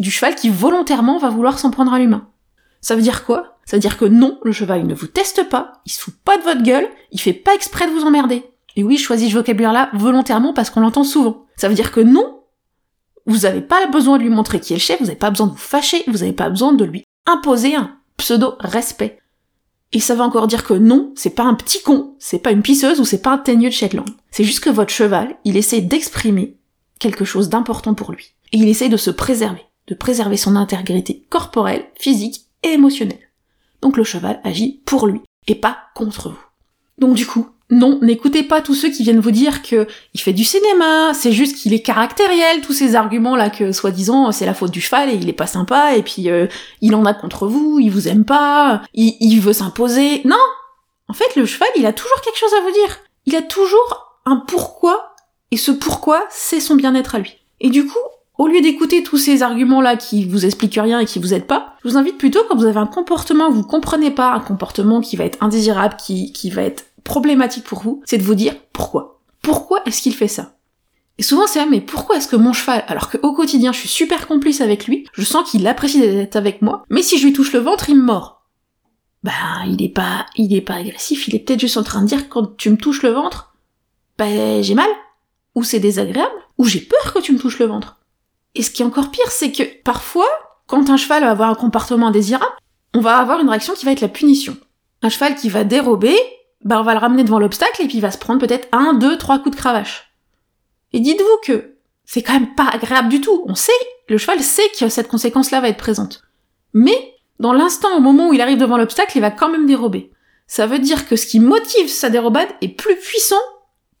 du 0.00 0.10
cheval 0.10 0.34
qui 0.34 0.48
volontairement 0.48 1.18
va 1.18 1.28
vouloir 1.28 1.60
s'en 1.60 1.70
prendre 1.70 1.92
à 1.92 2.00
l'humain. 2.00 2.26
Ça 2.80 2.96
veut 2.96 3.02
dire 3.02 3.24
quoi? 3.24 3.55
Ça 3.66 3.76
veut 3.76 3.80
dire 3.80 3.98
que 3.98 4.04
non, 4.04 4.38
le 4.44 4.52
cheval 4.52 4.86
ne 4.86 4.94
vous 4.94 5.08
teste 5.08 5.48
pas, 5.48 5.82
il 5.84 5.92
se 5.92 6.00
fout 6.00 6.14
pas 6.24 6.38
de 6.38 6.44
votre 6.44 6.62
gueule, 6.62 6.88
il 7.10 7.20
fait 7.20 7.32
pas 7.32 7.54
exprès 7.54 7.86
de 7.86 7.92
vous 7.92 8.04
emmerder. 8.06 8.44
Et 8.76 8.84
oui, 8.84 8.96
je 8.96 9.02
choisis 9.02 9.28
ce 9.28 9.34
vocabulaire-là 9.34 9.90
volontairement 9.92 10.54
parce 10.54 10.70
qu'on 10.70 10.80
l'entend 10.80 11.04
souvent. 11.04 11.46
Ça 11.56 11.68
veut 11.68 11.74
dire 11.74 11.90
que 11.90 12.00
non, 12.00 12.42
vous 13.26 13.38
n'avez 13.38 13.60
pas 13.60 13.86
besoin 13.88 14.18
de 14.18 14.22
lui 14.22 14.30
montrer 14.30 14.60
qui 14.60 14.72
est 14.72 14.76
le 14.76 14.80
chef, 14.80 15.00
vous 15.00 15.06
n'avez 15.06 15.18
pas 15.18 15.30
besoin 15.30 15.48
de 15.48 15.52
vous 15.52 15.58
fâcher, 15.58 16.04
vous 16.06 16.18
n'avez 16.18 16.32
pas 16.32 16.48
besoin 16.48 16.72
de 16.72 16.84
lui 16.84 17.04
imposer 17.26 17.74
un 17.74 17.96
pseudo-respect. 18.18 19.18
Et 19.92 20.00
ça 20.00 20.14
veut 20.14 20.22
encore 20.22 20.46
dire 20.46 20.64
que 20.64 20.74
non, 20.74 21.12
c'est 21.16 21.34
pas 21.34 21.44
un 21.44 21.54
petit 21.54 21.82
con, 21.82 22.14
c'est 22.18 22.38
pas 22.38 22.52
une 22.52 22.62
pisseuse 22.62 23.00
ou 23.00 23.04
c'est 23.04 23.22
pas 23.22 23.32
un 23.32 23.38
teigneux 23.38 23.70
de 23.70 23.74
Shetland. 23.74 24.08
C'est 24.30 24.44
juste 24.44 24.60
que 24.60 24.70
votre 24.70 24.92
cheval, 24.92 25.36
il 25.44 25.56
essaie 25.56 25.80
d'exprimer 25.80 26.56
quelque 26.98 27.24
chose 27.24 27.48
d'important 27.48 27.94
pour 27.94 28.12
lui. 28.12 28.34
Et 28.52 28.58
il 28.58 28.68
essaie 28.68 28.88
de 28.88 28.96
se 28.96 29.10
préserver, 29.10 29.62
de 29.88 29.94
préserver 29.94 30.36
son 30.36 30.54
intégrité 30.54 31.26
corporelle, 31.30 31.86
physique 31.98 32.42
et 32.62 32.68
émotionnelle. 32.68 33.26
Donc 33.82 33.96
le 33.96 34.04
cheval 34.04 34.40
agit 34.44 34.80
pour 34.84 35.06
lui 35.06 35.20
et 35.46 35.54
pas 35.54 35.78
contre 35.94 36.30
vous. 36.30 36.44
Donc 36.98 37.14
du 37.14 37.26
coup, 37.26 37.48
non, 37.70 37.98
n'écoutez 38.00 38.42
pas 38.42 38.60
tous 38.62 38.74
ceux 38.74 38.90
qui 38.90 39.02
viennent 39.02 39.20
vous 39.20 39.32
dire 39.32 39.62
que 39.62 39.86
il 40.14 40.20
fait 40.20 40.32
du 40.32 40.44
cinéma, 40.44 41.12
c'est 41.14 41.32
juste 41.32 41.56
qu'il 41.56 41.74
est 41.74 41.82
caractériel, 41.82 42.60
tous 42.60 42.72
ces 42.72 42.94
arguments 42.94 43.34
là 43.34 43.50
que 43.50 43.72
soi-disant 43.72 44.30
c'est 44.30 44.46
la 44.46 44.54
faute 44.54 44.70
du 44.70 44.80
cheval 44.80 45.10
et 45.10 45.14
il 45.14 45.28
est 45.28 45.32
pas 45.32 45.48
sympa 45.48 45.96
et 45.96 46.02
puis 46.02 46.30
euh, 46.30 46.46
il 46.80 46.94
en 46.94 47.04
a 47.04 47.12
contre 47.12 47.48
vous, 47.48 47.78
il 47.80 47.90
vous 47.90 48.08
aime 48.08 48.24
pas, 48.24 48.82
il, 48.94 49.16
il 49.20 49.40
veut 49.40 49.52
s'imposer. 49.52 50.22
Non, 50.24 50.36
en 51.08 51.12
fait 51.12 51.34
le 51.34 51.44
cheval 51.44 51.68
il 51.76 51.86
a 51.86 51.92
toujours 51.92 52.20
quelque 52.20 52.38
chose 52.38 52.54
à 52.54 52.62
vous 52.62 52.72
dire. 52.72 52.98
Il 53.26 53.34
a 53.34 53.42
toujours 53.42 54.20
un 54.24 54.36
pourquoi 54.36 55.16
et 55.50 55.56
ce 55.56 55.72
pourquoi 55.72 56.24
c'est 56.30 56.60
son 56.60 56.76
bien-être 56.76 57.16
à 57.16 57.18
lui. 57.18 57.38
Et 57.60 57.70
du 57.70 57.86
coup, 57.86 57.98
au 58.38 58.46
lieu 58.46 58.60
d'écouter 58.60 59.02
tous 59.02 59.16
ces 59.16 59.42
arguments-là 59.42 59.96
qui 59.96 60.24
vous 60.26 60.44
expliquent 60.44 60.78
rien 60.80 61.00
et 61.00 61.06
qui 61.06 61.18
vous 61.18 61.34
aident 61.34 61.46
pas, 61.46 61.74
je 61.82 61.88
vous 61.88 61.96
invite 61.96 62.18
plutôt 62.18 62.40
quand 62.48 62.56
vous 62.56 62.66
avez 62.66 62.78
un 62.78 62.86
comportement 62.86 63.48
que 63.48 63.54
vous 63.54 63.62
comprenez 63.62 64.10
pas, 64.10 64.32
un 64.32 64.40
comportement 64.40 65.00
qui 65.00 65.16
va 65.16 65.24
être 65.24 65.42
indésirable, 65.42 65.96
qui, 65.96 66.32
qui 66.32 66.50
va 66.50 66.62
être 66.62 66.86
problématique 67.04 67.64
pour 67.64 67.80
vous, 67.80 68.02
c'est 68.04 68.18
de 68.18 68.22
vous 68.22 68.34
dire 68.34 68.54
pourquoi. 68.72 69.20
Pourquoi 69.42 69.80
est-ce 69.86 70.02
qu'il 70.02 70.14
fait 70.14 70.28
ça? 70.28 70.56
Et 71.18 71.22
souvent 71.22 71.46
c'est 71.46 71.64
mais 71.66 71.80
pourquoi 71.80 72.16
est-ce 72.16 72.28
que 72.28 72.36
mon 72.36 72.52
cheval, 72.52 72.84
alors 72.88 73.10
qu'au 73.10 73.32
quotidien 73.32 73.72
je 73.72 73.78
suis 73.78 73.88
super 73.88 74.26
complice 74.26 74.60
avec 74.60 74.86
lui, 74.86 75.06
je 75.14 75.22
sens 75.22 75.50
qu'il 75.50 75.66
apprécie 75.66 76.00
d'être 76.00 76.36
avec 76.36 76.60
moi, 76.60 76.84
mais 76.90 77.02
si 77.02 77.18
je 77.18 77.24
lui 77.24 77.32
touche 77.32 77.52
le 77.52 77.60
ventre, 77.60 77.88
il 77.88 77.96
me 77.96 78.02
mord. 78.02 78.44
Bah, 79.22 79.32
il 79.66 79.82
est 79.82 79.88
pas, 79.88 80.26
il 80.36 80.54
est 80.54 80.60
pas 80.60 80.74
agressif, 80.74 81.26
il 81.26 81.34
est 81.34 81.38
peut-être 81.38 81.60
juste 81.60 81.78
en 81.78 81.82
train 81.82 82.02
de 82.02 82.06
dire 82.06 82.28
quand 82.28 82.56
tu 82.56 82.70
me 82.70 82.76
touches 82.76 83.02
le 83.02 83.10
ventre, 83.10 83.54
bah 84.18 84.60
j'ai 84.60 84.74
mal, 84.74 84.90
ou 85.54 85.62
c'est 85.62 85.80
désagréable, 85.80 86.34
ou 86.58 86.64
j'ai 86.64 86.80
peur 86.80 87.14
que 87.14 87.20
tu 87.20 87.32
me 87.32 87.38
touches 87.38 87.58
le 87.58 87.66
ventre. 87.66 87.98
Et 88.56 88.62
ce 88.62 88.70
qui 88.70 88.82
est 88.82 88.86
encore 88.86 89.10
pire, 89.10 89.30
c'est 89.30 89.52
que 89.52 89.62
parfois, 89.84 90.28
quand 90.66 90.88
un 90.88 90.96
cheval 90.96 91.22
va 91.22 91.30
avoir 91.30 91.50
un 91.50 91.54
comportement 91.54 92.08
indésirable, 92.08 92.56
on 92.94 93.00
va 93.00 93.18
avoir 93.18 93.38
une 93.40 93.50
réaction 93.50 93.74
qui 93.74 93.84
va 93.84 93.92
être 93.92 94.00
la 94.00 94.08
punition. 94.08 94.56
Un 95.02 95.10
cheval 95.10 95.34
qui 95.34 95.50
va 95.50 95.62
dérober, 95.62 96.16
bah 96.64 96.80
on 96.80 96.82
va 96.82 96.94
le 96.94 96.98
ramener 96.98 97.22
devant 97.22 97.38
l'obstacle 97.38 97.82
et 97.82 97.86
puis 97.86 97.98
il 97.98 98.00
va 98.00 98.10
se 98.10 98.16
prendre 98.16 98.40
peut-être 98.40 98.66
un, 98.72 98.94
deux, 98.94 99.18
trois 99.18 99.38
coups 99.38 99.54
de 99.54 99.60
cravache. 99.60 100.10
Et 100.94 101.00
dites-vous 101.00 101.38
que 101.44 101.76
c'est 102.06 102.22
quand 102.22 102.32
même 102.32 102.54
pas 102.54 102.68
agréable 102.72 103.10
du 103.10 103.20
tout. 103.20 103.44
On 103.46 103.54
sait, 103.54 103.72
le 104.08 104.16
cheval 104.16 104.40
sait 104.40 104.70
que 104.78 104.88
cette 104.88 105.08
conséquence-là 105.08 105.60
va 105.60 105.68
être 105.68 105.76
présente. 105.76 106.22
Mais, 106.72 107.14
dans 107.38 107.52
l'instant, 107.52 107.94
au 107.94 108.00
moment 108.00 108.30
où 108.30 108.32
il 108.32 108.40
arrive 108.40 108.58
devant 108.58 108.78
l'obstacle, 108.78 109.18
il 109.18 109.20
va 109.20 109.30
quand 109.30 109.50
même 109.50 109.66
dérober. 109.66 110.10
Ça 110.46 110.66
veut 110.66 110.78
dire 110.78 111.06
que 111.06 111.16
ce 111.16 111.26
qui 111.26 111.40
motive 111.40 111.88
sa 111.88 112.08
dérobade 112.08 112.48
est 112.62 112.68
plus 112.68 112.96
puissant 112.96 113.36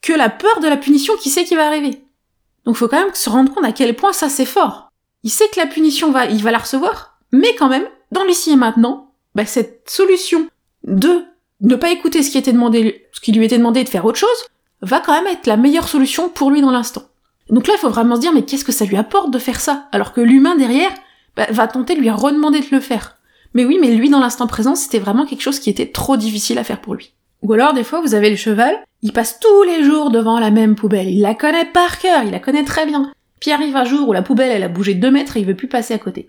que 0.00 0.14
la 0.14 0.30
peur 0.30 0.60
de 0.60 0.68
la 0.68 0.78
punition 0.78 1.14
qu'il 1.16 1.30
sait 1.30 1.44
qui 1.44 1.56
va 1.56 1.66
arriver. 1.66 2.05
Donc 2.66 2.76
faut 2.76 2.88
quand 2.88 3.00
même 3.00 3.14
se 3.14 3.30
rendre 3.30 3.54
compte 3.54 3.64
à 3.64 3.72
quel 3.72 3.94
point 3.94 4.12
ça 4.12 4.28
c'est 4.28 4.44
fort. 4.44 4.90
Il 5.22 5.30
sait 5.30 5.48
que 5.48 5.60
la 5.60 5.66
punition 5.66 6.10
va, 6.10 6.26
il 6.26 6.42
va 6.42 6.50
la 6.50 6.58
recevoir, 6.58 7.18
mais 7.32 7.54
quand 7.54 7.68
même, 7.68 7.86
dans 8.12 8.24
l'ici 8.24 8.52
et 8.52 8.56
maintenant, 8.56 9.12
bah, 9.34 9.46
cette 9.46 9.88
solution 9.88 10.48
de 10.84 11.24
ne 11.60 11.76
pas 11.76 11.90
écouter 11.90 12.22
ce 12.22 12.30
qui 12.30 12.38
était 12.38 12.52
demandé, 12.52 13.06
ce 13.12 13.20
qui 13.20 13.32
lui 13.32 13.44
était 13.44 13.58
demandé 13.58 13.82
de 13.82 13.88
faire 13.88 14.04
autre 14.04 14.18
chose, 14.18 14.46
va 14.82 15.00
quand 15.00 15.12
même 15.12 15.32
être 15.32 15.46
la 15.46 15.56
meilleure 15.56 15.88
solution 15.88 16.28
pour 16.28 16.50
lui 16.50 16.60
dans 16.60 16.70
l'instant. 16.70 17.02
Donc 17.48 17.66
là, 17.66 17.74
il 17.76 17.80
faut 17.80 17.88
vraiment 17.88 18.16
se 18.16 18.20
dire, 18.20 18.32
mais 18.32 18.42
qu'est-ce 18.42 18.64
que 18.64 18.72
ça 18.72 18.84
lui 18.84 18.96
apporte 18.96 19.30
de 19.30 19.38
faire 19.38 19.60
ça 19.60 19.86
Alors 19.92 20.12
que 20.12 20.20
l'humain 20.20 20.56
derrière 20.56 20.90
bah, 21.36 21.46
va 21.50 21.68
tenter 21.68 21.94
de 21.94 22.00
lui 22.00 22.10
redemander 22.10 22.60
de 22.60 22.66
le 22.70 22.80
faire. 22.80 23.16
Mais 23.54 23.64
oui, 23.64 23.78
mais 23.80 23.94
lui, 23.94 24.10
dans 24.10 24.18
l'instant 24.18 24.46
présent, 24.46 24.74
c'était 24.74 24.98
vraiment 24.98 25.24
quelque 25.24 25.42
chose 25.42 25.60
qui 25.60 25.70
était 25.70 25.90
trop 25.90 26.16
difficile 26.16 26.58
à 26.58 26.64
faire 26.64 26.80
pour 26.80 26.94
lui. 26.94 27.14
Ou 27.42 27.52
alors, 27.52 27.72
des 27.72 27.84
fois, 27.84 28.00
vous 28.00 28.14
avez 28.14 28.30
le 28.30 28.36
cheval, 28.36 28.76
il 29.02 29.12
passe 29.12 29.38
tous 29.40 29.62
les 29.62 29.84
jours 29.84 30.10
devant 30.10 30.38
la 30.38 30.50
même 30.50 30.74
poubelle, 30.74 31.08
il 31.08 31.20
la 31.20 31.34
connaît 31.34 31.64
par 31.66 31.98
cœur, 31.98 32.22
il 32.24 32.30
la 32.30 32.40
connaît 32.40 32.64
très 32.64 32.86
bien. 32.86 33.12
Puis 33.40 33.50
arrive 33.50 33.76
un 33.76 33.84
jour 33.84 34.08
où 34.08 34.12
la 34.12 34.22
poubelle, 34.22 34.50
elle 34.50 34.62
a 34.62 34.68
bougé 34.68 34.94
de 34.94 35.00
deux 35.00 35.10
mètres 35.10 35.36
et 35.36 35.40
il 35.40 35.46
veut 35.46 35.56
plus 35.56 35.68
passer 35.68 35.94
à 35.94 35.98
côté. 35.98 36.26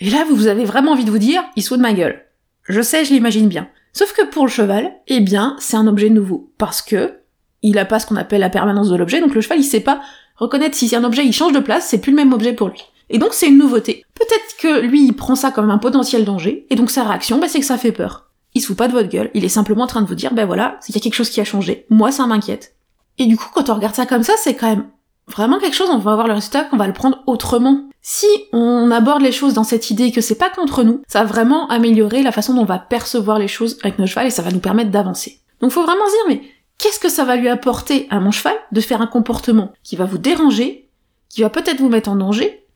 Et 0.00 0.10
là, 0.10 0.24
vous 0.28 0.46
avez 0.46 0.64
vraiment 0.64 0.92
envie 0.92 1.04
de 1.04 1.10
vous 1.10 1.18
dire, 1.18 1.42
il 1.56 1.62
saute 1.62 1.78
de 1.78 1.82
ma 1.82 1.94
gueule. 1.94 2.22
Je 2.64 2.82
sais, 2.82 3.04
je 3.04 3.12
l'imagine 3.12 3.48
bien. 3.48 3.68
Sauf 3.92 4.12
que 4.12 4.26
pour 4.26 4.44
le 4.44 4.50
cheval, 4.50 4.92
eh 5.06 5.20
bien, 5.20 5.56
c'est 5.58 5.76
un 5.76 5.86
objet 5.86 6.10
nouveau. 6.10 6.52
Parce 6.58 6.82
que, 6.82 7.14
il 7.62 7.78
a 7.78 7.86
pas 7.86 7.98
ce 7.98 8.06
qu'on 8.06 8.16
appelle 8.16 8.40
la 8.40 8.50
permanence 8.50 8.90
de 8.90 8.96
l'objet, 8.96 9.20
donc 9.20 9.34
le 9.34 9.40
cheval, 9.40 9.58
il 9.58 9.64
sait 9.64 9.80
pas 9.80 10.02
reconnaître 10.36 10.76
si 10.76 10.94
un 10.94 11.04
objet, 11.04 11.24
il 11.24 11.32
change 11.32 11.52
de 11.52 11.60
place, 11.60 11.86
c'est 11.86 12.00
plus 12.00 12.10
le 12.10 12.16
même 12.16 12.34
objet 12.34 12.52
pour 12.52 12.68
lui. 12.68 12.82
Et 13.08 13.18
donc 13.18 13.32
c'est 13.32 13.48
une 13.48 13.58
nouveauté. 13.58 14.04
Peut-être 14.14 14.56
que 14.58 14.86
lui, 14.86 15.06
il 15.06 15.12
prend 15.14 15.34
ça 15.34 15.50
comme 15.50 15.70
un 15.70 15.78
potentiel 15.78 16.24
danger, 16.24 16.66
et 16.68 16.76
donc 16.76 16.90
sa 16.90 17.04
réaction, 17.04 17.38
bah, 17.38 17.48
c'est 17.48 17.60
que 17.60 17.66
ça 17.66 17.78
fait 17.78 17.92
peur. 17.92 18.25
Il 18.56 18.60
se 18.62 18.68
fout 18.68 18.76
pas 18.76 18.88
de 18.88 18.92
votre 18.92 19.10
gueule, 19.10 19.30
il 19.34 19.44
est 19.44 19.50
simplement 19.50 19.84
en 19.84 19.86
train 19.86 20.00
de 20.00 20.06
vous 20.06 20.14
dire, 20.14 20.32
ben 20.32 20.46
voilà, 20.46 20.80
il 20.88 20.94
y 20.94 20.98
a 20.98 21.00
quelque 21.02 21.14
chose 21.14 21.28
qui 21.28 21.42
a 21.42 21.44
changé, 21.44 21.84
moi 21.90 22.10
ça 22.10 22.26
m'inquiète. 22.26 22.74
Et 23.18 23.26
du 23.26 23.36
coup, 23.36 23.50
quand 23.52 23.68
on 23.68 23.74
regarde 23.74 23.94
ça 23.94 24.06
comme 24.06 24.22
ça, 24.22 24.32
c'est 24.38 24.54
quand 24.54 24.68
même 24.68 24.86
vraiment 25.28 25.58
quelque 25.58 25.76
chose, 25.76 25.90
on 25.90 25.98
va 25.98 26.12
avoir 26.12 26.26
le 26.26 26.32
résultat 26.32 26.64
qu'on 26.64 26.78
va 26.78 26.86
le 26.86 26.94
prendre 26.94 27.22
autrement. 27.26 27.90
Si 28.00 28.26
on 28.54 28.90
aborde 28.90 29.20
les 29.20 29.32
choses 29.32 29.52
dans 29.52 29.62
cette 29.62 29.90
idée 29.90 30.10
que 30.10 30.22
c'est 30.22 30.36
pas 30.38 30.48
contre 30.48 30.84
nous, 30.84 31.02
ça 31.06 31.20
va 31.20 31.26
vraiment 31.26 31.68
améliorer 31.68 32.22
la 32.22 32.32
façon 32.32 32.54
dont 32.54 32.62
on 32.62 32.64
va 32.64 32.78
percevoir 32.78 33.38
les 33.38 33.48
choses 33.48 33.76
avec 33.82 33.98
notre 33.98 34.10
cheval 34.10 34.26
et 34.26 34.30
ça 34.30 34.42
va 34.42 34.50
nous 34.50 34.60
permettre 34.60 34.90
d'avancer. 34.90 35.42
Donc 35.60 35.72
faut 35.72 35.84
vraiment 35.84 36.06
se 36.06 36.12
dire, 36.12 36.40
mais 36.40 36.48
qu'est-ce 36.78 36.98
que 36.98 37.10
ça 37.10 37.24
va 37.24 37.36
lui 37.36 37.50
apporter 37.50 38.06
à 38.08 38.20
mon 38.20 38.30
cheval 38.30 38.56
de 38.72 38.80
faire 38.80 39.02
un 39.02 39.06
comportement 39.06 39.72
qui 39.82 39.96
va 39.96 40.06
vous 40.06 40.18
déranger 40.18 40.86
qui 41.28 41.42
va 41.42 41.50
peut-être 41.50 41.80
vous 41.80 41.90
mettre 41.90 42.08
en 42.08 42.16
danger, 42.16 42.66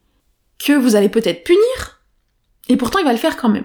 que 0.58 0.72
vous 0.72 0.94
allez 0.94 1.08
peut-être 1.08 1.44
punir, 1.44 2.02
et 2.68 2.76
pourtant 2.76 2.98
il 2.98 3.06
va 3.06 3.12
le 3.12 3.18
faire 3.18 3.36
quand 3.36 3.48
même. 3.48 3.64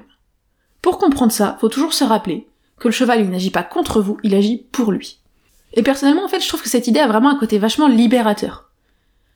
Pour 0.86 1.00
comprendre 1.00 1.32
ça, 1.32 1.58
faut 1.60 1.68
toujours 1.68 1.94
se 1.94 2.04
rappeler 2.04 2.46
que 2.78 2.88
le 2.88 2.92
cheval 2.92 3.20
il 3.20 3.32
n'agit 3.32 3.50
pas 3.50 3.64
contre 3.64 4.04
vous, 4.04 4.20
il 4.22 4.36
agit 4.36 4.68
pour 4.72 4.92
lui. 4.92 5.18
Et 5.74 5.82
personnellement, 5.82 6.24
en 6.24 6.28
fait, 6.28 6.42
je 6.42 6.48
trouve 6.48 6.62
que 6.62 6.70
cette 6.70 6.86
idée 6.86 7.00
a 7.00 7.08
vraiment 7.08 7.32
un 7.32 7.40
côté 7.40 7.58
vachement 7.58 7.88
libérateur. 7.88 8.70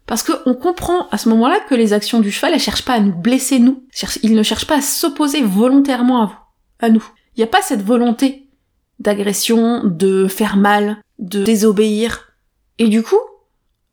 Parce 0.06 0.22
qu'on 0.22 0.53
comprend 0.53 1.10
à 1.10 1.18
ce 1.18 1.27
moment-là 1.29 1.60
que 1.62 1.74
les 1.74 1.91
actions 1.91 2.20
du 2.20 2.29
cheval, 2.29 2.53
elles 2.53 2.60
cherchent 2.60 2.86
pas 2.86 2.94
à 2.94 3.00
nous 3.00 3.15
blesser 3.15 3.58
nous. 3.58 3.82
Il 4.22 4.36
ne 4.36 4.44
cherche 4.44 4.68
pas 4.68 4.75
à 4.75 4.82
s'opposer 4.84 5.41
volontairement 5.41 6.22
à 6.22 6.25
vous, 6.27 6.38
à 6.82 6.89
nous. 6.89 7.03
Il 7.36 7.39
n'y 7.39 7.46
a 7.46 7.48
pas 7.48 7.63
cette 7.63 7.82
volonté 7.82 8.48
d'agression, 9.00 9.82
de 9.84 10.27
faire 10.27 10.56
mal, 10.56 11.01
de 11.18 11.44
désobéir. 11.44 12.32
Et 12.77 12.89
du 12.89 13.01
coup, 13.01 13.22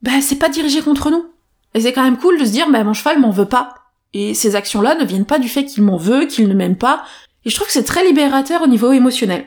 bah, 0.02 0.20
c'est 0.20 0.36
pas 0.36 0.50
dirigé 0.50 0.82
contre 0.82 1.10
nous. 1.10 1.24
Et 1.72 1.80
c'est 1.80 1.94
quand 1.94 2.04
même 2.04 2.18
cool 2.18 2.38
de 2.38 2.44
se 2.44 2.52
dire, 2.52 2.70
bah, 2.70 2.84
mon 2.84 2.92
cheval 2.92 3.18
m'en 3.18 3.30
veut 3.30 3.48
pas. 3.48 3.76
Et 4.12 4.34
ces 4.34 4.56
actions-là 4.56 4.94
ne 4.94 5.04
viennent 5.04 5.26
pas 5.26 5.38
du 5.38 5.48
fait 5.48 5.64
qu'il 5.64 5.82
m'en 5.82 5.96
veut, 5.96 6.26
qu'il 6.26 6.48
ne 6.48 6.54
m'aime 6.54 6.76
pas. 6.76 7.04
Et 7.46 7.50
je 7.50 7.54
trouve 7.54 7.68
que 7.68 7.72
c'est 7.72 7.84
très 7.84 8.04
libérateur 8.04 8.60
au 8.60 8.66
niveau 8.66 8.92
émotionnel. 8.92 9.46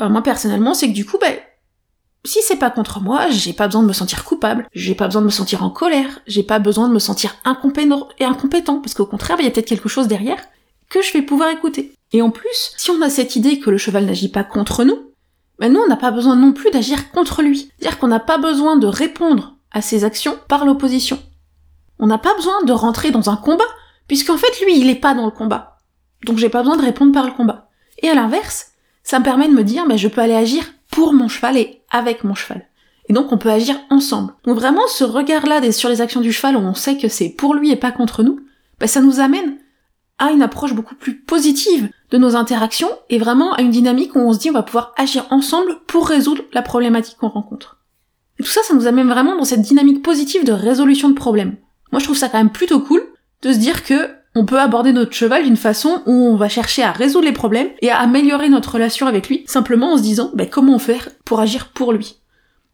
moi, 0.00 0.22
personnellement, 0.22 0.72
c'est 0.72 0.88
que 0.88 0.94
du 0.94 1.04
coup, 1.04 1.18
bah, 1.20 1.28
si 2.24 2.40
c'est 2.42 2.56
pas 2.56 2.70
contre 2.70 3.00
moi, 3.00 3.28
j'ai 3.28 3.52
pas 3.52 3.66
besoin 3.66 3.82
de 3.82 3.88
me 3.88 3.92
sentir 3.92 4.24
coupable, 4.24 4.66
j'ai 4.72 4.94
pas 4.94 5.06
besoin 5.06 5.20
de 5.20 5.26
me 5.26 5.30
sentir 5.30 5.62
en 5.62 5.68
colère, 5.68 6.20
j'ai 6.26 6.42
pas 6.42 6.58
besoin 6.58 6.88
de 6.88 6.94
me 6.94 6.98
sentir 6.98 7.36
incompétent 7.44 8.08
et 8.18 8.24
incompétent, 8.24 8.80
parce 8.80 8.94
qu'au 8.94 9.04
contraire, 9.04 9.36
il 9.40 9.44
y 9.44 9.48
a 9.48 9.50
peut-être 9.50 9.68
quelque 9.68 9.90
chose 9.90 10.08
derrière 10.08 10.42
que 10.88 11.02
je 11.02 11.12
vais 11.12 11.20
pouvoir 11.20 11.50
écouter. 11.50 11.92
Et 12.12 12.22
en 12.22 12.30
plus, 12.30 12.72
si 12.76 12.90
on 12.90 13.02
a 13.02 13.10
cette 13.10 13.36
idée 13.36 13.60
que 13.60 13.70
le 13.70 13.78
cheval 13.78 14.06
n'agit 14.06 14.30
pas 14.30 14.44
contre 14.44 14.84
nous, 14.84 14.98
ben 15.58 15.70
nous, 15.70 15.80
on 15.80 15.88
n'a 15.88 15.96
pas 15.96 16.12
besoin 16.12 16.34
non 16.34 16.52
plus 16.52 16.70
d'agir 16.70 17.10
contre 17.10 17.42
lui. 17.42 17.70
C'est-à-dire 17.78 17.98
qu'on 17.98 18.08
n'a 18.08 18.20
pas 18.20 18.38
besoin 18.38 18.76
de 18.76 18.86
répondre 18.86 19.56
à 19.70 19.82
ses 19.82 20.04
actions 20.04 20.38
par 20.48 20.64
l'opposition. 20.64 21.18
On 21.98 22.06
n'a 22.06 22.18
pas 22.18 22.34
besoin 22.34 22.62
de 22.64 22.72
rentrer 22.72 23.10
dans 23.10 23.28
un 23.28 23.36
combat, 23.36 23.64
puisqu'en 24.08 24.38
fait, 24.38 24.64
lui, 24.64 24.78
il 24.78 24.88
est 24.88 24.94
pas 24.94 25.14
dans 25.14 25.26
le 25.26 25.30
combat. 25.30 25.71
Donc 26.24 26.38
j'ai 26.38 26.48
pas 26.48 26.62
besoin 26.62 26.76
de 26.76 26.82
répondre 26.82 27.12
par 27.12 27.26
le 27.26 27.32
combat. 27.32 27.68
Et 28.02 28.08
à 28.08 28.14
l'inverse, 28.14 28.72
ça 29.02 29.18
me 29.18 29.24
permet 29.24 29.48
de 29.48 29.52
me 29.52 29.64
dire, 29.64 29.86
ben 29.86 29.96
je 29.96 30.08
peux 30.08 30.20
aller 30.20 30.34
agir 30.34 30.64
pour 30.90 31.12
mon 31.12 31.28
cheval 31.28 31.56
et 31.56 31.82
avec 31.90 32.24
mon 32.24 32.34
cheval. 32.34 32.66
Et 33.08 33.12
donc 33.12 33.32
on 33.32 33.38
peut 33.38 33.50
agir 33.50 33.76
ensemble. 33.90 34.34
Donc 34.44 34.56
vraiment 34.56 34.86
ce 34.88 35.04
regard-là 35.04 35.72
sur 35.72 35.88
les 35.88 36.00
actions 36.00 36.20
du 36.20 36.32
cheval 36.32 36.56
où 36.56 36.60
on 36.60 36.74
sait 36.74 36.96
que 36.96 37.08
c'est 37.08 37.30
pour 37.30 37.54
lui 37.54 37.70
et 37.70 37.76
pas 37.76 37.92
contre 37.92 38.22
nous, 38.22 38.40
ben 38.78 38.86
ça 38.86 39.00
nous 39.00 39.20
amène 39.20 39.58
à 40.18 40.30
une 40.30 40.42
approche 40.42 40.74
beaucoup 40.74 40.94
plus 40.94 41.16
positive 41.18 41.90
de 42.10 42.18
nos 42.18 42.36
interactions 42.36 42.90
et 43.10 43.18
vraiment 43.18 43.54
à 43.54 43.62
une 43.62 43.70
dynamique 43.70 44.14
où 44.14 44.20
on 44.20 44.32
se 44.32 44.38
dit 44.38 44.50
on 44.50 44.54
va 44.54 44.62
pouvoir 44.62 44.92
agir 44.96 45.26
ensemble 45.30 45.80
pour 45.86 46.06
résoudre 46.06 46.42
la 46.52 46.62
problématique 46.62 47.16
qu'on 47.16 47.28
rencontre. 47.28 47.78
Et 48.38 48.44
tout 48.44 48.50
ça, 48.50 48.62
ça 48.62 48.74
nous 48.74 48.86
amène 48.86 49.08
vraiment 49.08 49.36
dans 49.36 49.44
cette 49.44 49.62
dynamique 49.62 50.02
positive 50.02 50.44
de 50.44 50.52
résolution 50.52 51.08
de 51.08 51.14
problèmes. 51.14 51.56
Moi 51.90 51.98
je 51.98 52.04
trouve 52.04 52.16
ça 52.16 52.28
quand 52.28 52.38
même 52.38 52.52
plutôt 52.52 52.80
cool 52.80 53.02
de 53.42 53.52
se 53.52 53.58
dire 53.58 53.84
que 53.84 54.10
on 54.34 54.46
peut 54.46 54.58
aborder 54.58 54.92
notre 54.92 55.12
cheval 55.12 55.44
d'une 55.44 55.56
façon 55.56 56.02
où 56.06 56.12
on 56.12 56.36
va 56.36 56.48
chercher 56.48 56.82
à 56.82 56.92
résoudre 56.92 57.26
les 57.26 57.32
problèmes 57.32 57.68
et 57.80 57.90
à 57.90 57.98
améliorer 57.98 58.48
notre 58.48 58.74
relation 58.74 59.06
avec 59.06 59.28
lui, 59.28 59.44
simplement 59.46 59.92
en 59.92 59.96
se 59.98 60.02
disant 60.02 60.30
bah, 60.34 60.46
comment 60.46 60.78
faire 60.78 61.08
pour 61.24 61.40
agir 61.40 61.68
pour 61.68 61.92
lui? 61.92 62.16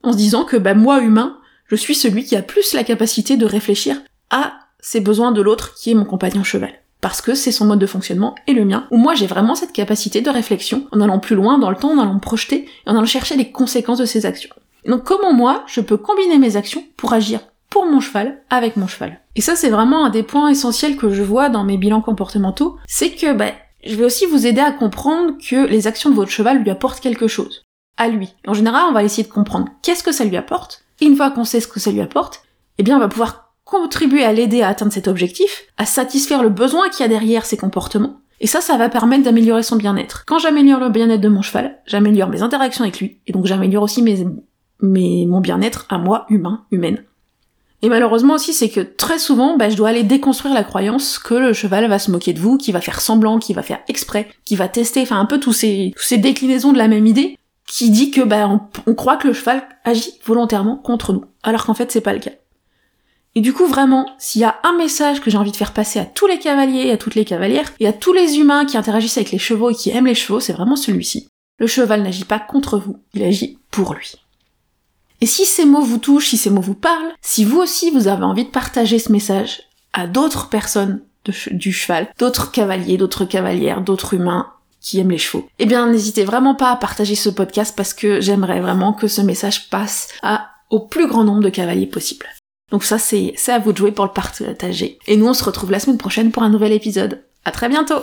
En 0.02 0.12
se 0.12 0.16
disant 0.16 0.44
que 0.44 0.56
bah, 0.56 0.74
moi, 0.74 1.00
humain, 1.00 1.38
je 1.66 1.76
suis 1.76 1.94
celui 1.94 2.24
qui 2.24 2.36
a 2.36 2.42
plus 2.42 2.74
la 2.74 2.84
capacité 2.84 3.36
de 3.36 3.44
réfléchir 3.44 3.96
à 4.30 4.54
ses 4.80 5.00
besoins 5.00 5.32
de 5.32 5.42
l'autre 5.42 5.74
qui 5.74 5.90
est 5.90 5.94
mon 5.94 6.04
compagnon 6.04 6.44
cheval. 6.44 6.72
Parce 7.00 7.20
que 7.20 7.34
c'est 7.34 7.52
son 7.52 7.66
mode 7.66 7.78
de 7.78 7.86
fonctionnement 7.86 8.34
et 8.46 8.52
le 8.52 8.64
mien, 8.64 8.86
où 8.90 8.96
moi 8.96 9.14
j'ai 9.14 9.26
vraiment 9.26 9.54
cette 9.54 9.72
capacité 9.72 10.20
de 10.20 10.30
réflexion 10.30 10.86
en 10.92 11.00
allant 11.00 11.20
plus 11.20 11.36
loin 11.36 11.58
dans 11.58 11.70
le 11.70 11.76
temps, 11.76 11.92
en 11.92 11.98
allant 11.98 12.18
projeter 12.18 12.64
et 12.64 12.90
en 12.90 12.96
allant 12.96 13.04
chercher 13.04 13.36
les 13.36 13.52
conséquences 13.52 13.98
de 13.98 14.04
ses 14.04 14.26
actions. 14.26 14.54
donc 14.86 15.04
comment 15.04 15.32
moi, 15.32 15.64
je 15.66 15.80
peux 15.80 15.96
combiner 15.96 16.38
mes 16.38 16.56
actions 16.56 16.84
pour 16.96 17.12
agir 17.12 17.40
pour 17.70 17.86
mon 17.86 18.00
cheval, 18.00 18.42
avec 18.50 18.76
mon 18.76 18.86
cheval. 18.86 19.20
Et 19.36 19.40
ça, 19.40 19.56
c'est 19.56 19.70
vraiment 19.70 20.04
un 20.04 20.10
des 20.10 20.22
points 20.22 20.48
essentiels 20.48 20.96
que 20.96 21.10
je 21.10 21.22
vois 21.22 21.48
dans 21.48 21.64
mes 21.64 21.76
bilans 21.76 22.00
comportementaux, 22.00 22.76
c'est 22.86 23.10
que 23.10 23.32
bah, 23.32 23.52
je 23.84 23.94
vais 23.94 24.04
aussi 24.04 24.26
vous 24.26 24.46
aider 24.46 24.60
à 24.60 24.72
comprendre 24.72 25.34
que 25.38 25.66
les 25.66 25.86
actions 25.86 26.10
de 26.10 26.14
votre 26.14 26.30
cheval 26.30 26.62
lui 26.62 26.70
apportent 26.70 27.00
quelque 27.00 27.28
chose. 27.28 27.64
À 27.96 28.08
lui. 28.08 28.34
En 28.46 28.54
général, 28.54 28.84
on 28.88 28.92
va 28.92 29.02
essayer 29.02 29.26
de 29.26 29.32
comprendre 29.32 29.68
qu'est-ce 29.82 30.04
que 30.04 30.12
ça 30.12 30.24
lui 30.24 30.36
apporte, 30.36 30.84
et 31.00 31.06
une 31.06 31.16
fois 31.16 31.30
qu'on 31.30 31.44
sait 31.44 31.60
ce 31.60 31.68
que 31.68 31.80
ça 31.80 31.90
lui 31.90 32.00
apporte, 32.00 32.42
eh 32.78 32.82
bien, 32.82 32.96
on 32.96 33.00
va 33.00 33.08
pouvoir 33.08 33.54
contribuer 33.64 34.24
à 34.24 34.32
l'aider 34.32 34.62
à 34.62 34.68
atteindre 34.68 34.92
cet 34.92 35.08
objectif, 35.08 35.64
à 35.76 35.84
satisfaire 35.84 36.42
le 36.42 36.48
besoin 36.48 36.88
qu'il 36.88 37.00
y 37.00 37.04
a 37.04 37.08
derrière 37.08 37.44
ses 37.44 37.56
comportements, 37.56 38.20
et 38.40 38.46
ça, 38.46 38.60
ça 38.60 38.76
va 38.76 38.88
permettre 38.88 39.24
d'améliorer 39.24 39.62
son 39.62 39.76
bien-être. 39.76 40.24
Quand 40.26 40.38
j'améliore 40.38 40.80
le 40.80 40.90
bien-être 40.90 41.20
de 41.20 41.28
mon 41.28 41.42
cheval, 41.42 41.80
j'améliore 41.86 42.28
mes 42.28 42.42
interactions 42.42 42.84
avec 42.84 43.00
lui, 43.00 43.20
et 43.26 43.32
donc 43.32 43.46
j'améliore 43.46 43.82
aussi 43.82 44.00
mes, 44.00 44.24
mes, 44.80 45.26
mon 45.26 45.40
bien-être 45.40 45.86
à 45.88 45.98
moi, 45.98 46.26
humain, 46.30 46.64
humaine. 46.70 47.04
Et 47.82 47.88
malheureusement 47.88 48.34
aussi, 48.34 48.52
c'est 48.52 48.68
que 48.68 48.80
très 48.80 49.18
souvent, 49.18 49.56
bah, 49.56 49.70
je 49.70 49.76
dois 49.76 49.90
aller 49.90 50.02
déconstruire 50.02 50.52
la 50.52 50.64
croyance 50.64 51.18
que 51.18 51.34
le 51.34 51.52
cheval 51.52 51.88
va 51.88 51.98
se 51.98 52.10
moquer 52.10 52.32
de 52.32 52.40
vous, 52.40 52.58
qu'il 52.58 52.74
va 52.74 52.80
faire 52.80 53.00
semblant, 53.00 53.38
qu'il 53.38 53.54
va 53.54 53.62
faire 53.62 53.80
exprès, 53.86 54.28
qu'il 54.44 54.58
va 54.58 54.68
tester, 54.68 55.02
enfin 55.02 55.20
un 55.20 55.26
peu 55.26 55.38
tous 55.38 55.52
ces, 55.52 55.94
déclinaisons 56.10 56.72
de 56.72 56.78
la 56.78 56.88
même 56.88 57.06
idée, 57.06 57.38
qui 57.66 57.90
dit 57.90 58.10
que 58.10 58.22
bah, 58.22 58.48
on, 58.86 58.94
croit 58.94 59.16
que 59.16 59.28
le 59.28 59.34
cheval 59.34 59.62
agit 59.84 60.14
volontairement 60.24 60.76
contre 60.76 61.12
nous, 61.12 61.24
alors 61.44 61.66
qu'en 61.66 61.74
fait 61.74 61.92
c'est 61.92 62.00
pas 62.00 62.14
le 62.14 62.18
cas. 62.18 62.32
Et 63.34 63.40
du 63.40 63.52
coup, 63.52 63.66
vraiment, 63.66 64.10
s'il 64.18 64.40
y 64.40 64.44
a 64.44 64.56
un 64.64 64.76
message 64.76 65.20
que 65.20 65.30
j'ai 65.30 65.36
envie 65.36 65.52
de 65.52 65.56
faire 65.56 65.74
passer 65.74 66.00
à 66.00 66.04
tous 66.04 66.26
les 66.26 66.40
cavaliers, 66.40 66.90
à 66.90 66.96
toutes 66.96 67.14
les 67.14 67.26
cavalières, 67.26 67.72
et 67.78 67.86
à 67.86 67.92
tous 67.92 68.12
les 68.12 68.38
humains 68.38 68.64
qui 68.64 68.76
interagissent 68.76 69.18
avec 69.18 69.30
les 69.30 69.38
chevaux 69.38 69.70
et 69.70 69.74
qui 69.74 69.90
aiment 69.90 70.06
les 70.06 70.16
chevaux, 70.16 70.40
c'est 70.40 70.54
vraiment 70.54 70.74
celui-ci. 70.74 71.28
Le 71.58 71.68
cheval 71.68 72.02
n'agit 72.02 72.24
pas 72.24 72.40
contre 72.40 72.78
vous, 72.78 72.96
il 73.14 73.22
agit 73.22 73.58
pour 73.70 73.94
lui. 73.94 74.14
Et 75.20 75.26
si 75.26 75.46
ces 75.46 75.64
mots 75.64 75.82
vous 75.82 75.98
touchent, 75.98 76.28
si 76.28 76.36
ces 76.36 76.50
mots 76.50 76.60
vous 76.60 76.74
parlent, 76.74 77.12
si 77.20 77.44
vous 77.44 77.58
aussi 77.58 77.90
vous 77.90 78.06
avez 78.08 78.24
envie 78.24 78.44
de 78.44 78.50
partager 78.50 78.98
ce 78.98 79.10
message 79.10 79.62
à 79.92 80.06
d'autres 80.06 80.48
personnes 80.48 81.02
du 81.50 81.72
cheval, 81.72 82.08
d'autres 82.18 82.52
cavaliers, 82.52 82.96
d'autres 82.96 83.24
cavalières, 83.24 83.80
d'autres 83.80 84.14
humains 84.14 84.52
qui 84.80 85.00
aiment 85.00 85.10
les 85.10 85.18
chevaux, 85.18 85.48
eh 85.58 85.66
bien 85.66 85.86
n'hésitez 85.90 86.24
vraiment 86.24 86.54
pas 86.54 86.70
à 86.70 86.76
partager 86.76 87.16
ce 87.16 87.28
podcast 87.28 87.74
parce 87.76 87.94
que 87.94 88.20
j'aimerais 88.20 88.60
vraiment 88.60 88.92
que 88.92 89.08
ce 89.08 89.20
message 89.20 89.68
passe 89.70 90.08
au 90.70 90.80
plus 90.80 91.08
grand 91.08 91.24
nombre 91.24 91.42
de 91.42 91.50
cavaliers 91.50 91.86
possible. 91.86 92.26
Donc 92.70 92.84
ça 92.84 92.98
c'est 92.98 93.34
à 93.48 93.58
vous 93.58 93.72
de 93.72 93.78
jouer 93.78 93.92
pour 93.92 94.04
le 94.04 94.12
partager. 94.12 94.98
Et 95.06 95.16
nous 95.16 95.26
on 95.26 95.34
se 95.34 95.44
retrouve 95.44 95.72
la 95.72 95.80
semaine 95.80 95.98
prochaine 95.98 96.30
pour 96.30 96.44
un 96.44 96.50
nouvel 96.50 96.72
épisode. 96.72 97.24
À 97.44 97.50
très 97.50 97.68
bientôt! 97.68 98.02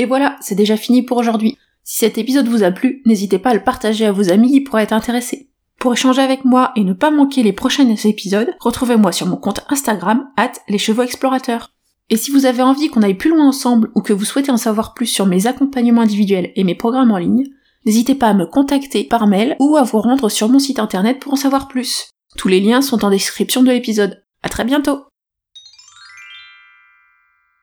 Et 0.00 0.06
voilà, 0.06 0.36
c'est 0.40 0.54
déjà 0.54 0.76
fini 0.76 1.02
pour 1.02 1.16
aujourd'hui. 1.16 1.58
Si 1.90 2.00
cet 2.00 2.18
épisode 2.18 2.48
vous 2.48 2.64
a 2.64 2.70
plu, 2.70 3.00
n'hésitez 3.06 3.38
pas 3.38 3.48
à 3.48 3.54
le 3.54 3.64
partager 3.64 4.04
à 4.04 4.12
vos 4.12 4.30
amis 4.30 4.50
qui 4.50 4.60
pourraient 4.60 4.82
être 4.82 4.92
intéressés. 4.92 5.48
Pour 5.80 5.94
échanger 5.94 6.20
avec 6.20 6.44
moi 6.44 6.70
et 6.76 6.84
ne 6.84 6.92
pas 6.92 7.10
manquer 7.10 7.42
les 7.42 7.54
prochains 7.54 7.88
épisodes, 7.88 8.54
retrouvez-moi 8.60 9.10
sur 9.10 9.26
mon 9.26 9.38
compte 9.38 9.64
Instagram, 9.70 10.28
at 10.36 10.52
les 10.68 11.00
explorateurs. 11.00 11.72
Et 12.10 12.18
si 12.18 12.30
vous 12.30 12.44
avez 12.44 12.60
envie 12.60 12.90
qu'on 12.90 13.02
aille 13.02 13.14
plus 13.14 13.30
loin 13.30 13.48
ensemble 13.48 13.90
ou 13.94 14.02
que 14.02 14.12
vous 14.12 14.26
souhaitez 14.26 14.50
en 14.50 14.58
savoir 14.58 14.92
plus 14.92 15.06
sur 15.06 15.24
mes 15.24 15.46
accompagnements 15.46 16.02
individuels 16.02 16.52
et 16.56 16.64
mes 16.64 16.74
programmes 16.74 17.10
en 17.10 17.16
ligne, 17.16 17.46
n'hésitez 17.86 18.14
pas 18.14 18.28
à 18.28 18.34
me 18.34 18.44
contacter 18.44 19.04
par 19.04 19.26
mail 19.26 19.56
ou 19.58 19.78
à 19.78 19.82
vous 19.82 20.02
rendre 20.02 20.28
sur 20.28 20.50
mon 20.50 20.58
site 20.58 20.80
internet 20.80 21.18
pour 21.18 21.32
en 21.32 21.36
savoir 21.36 21.68
plus. 21.68 22.10
Tous 22.36 22.48
les 22.48 22.60
liens 22.60 22.82
sont 22.82 23.02
en 23.02 23.08
description 23.08 23.62
de 23.62 23.70
l'épisode. 23.70 24.22
À 24.42 24.50
très 24.50 24.66
bientôt! 24.66 25.04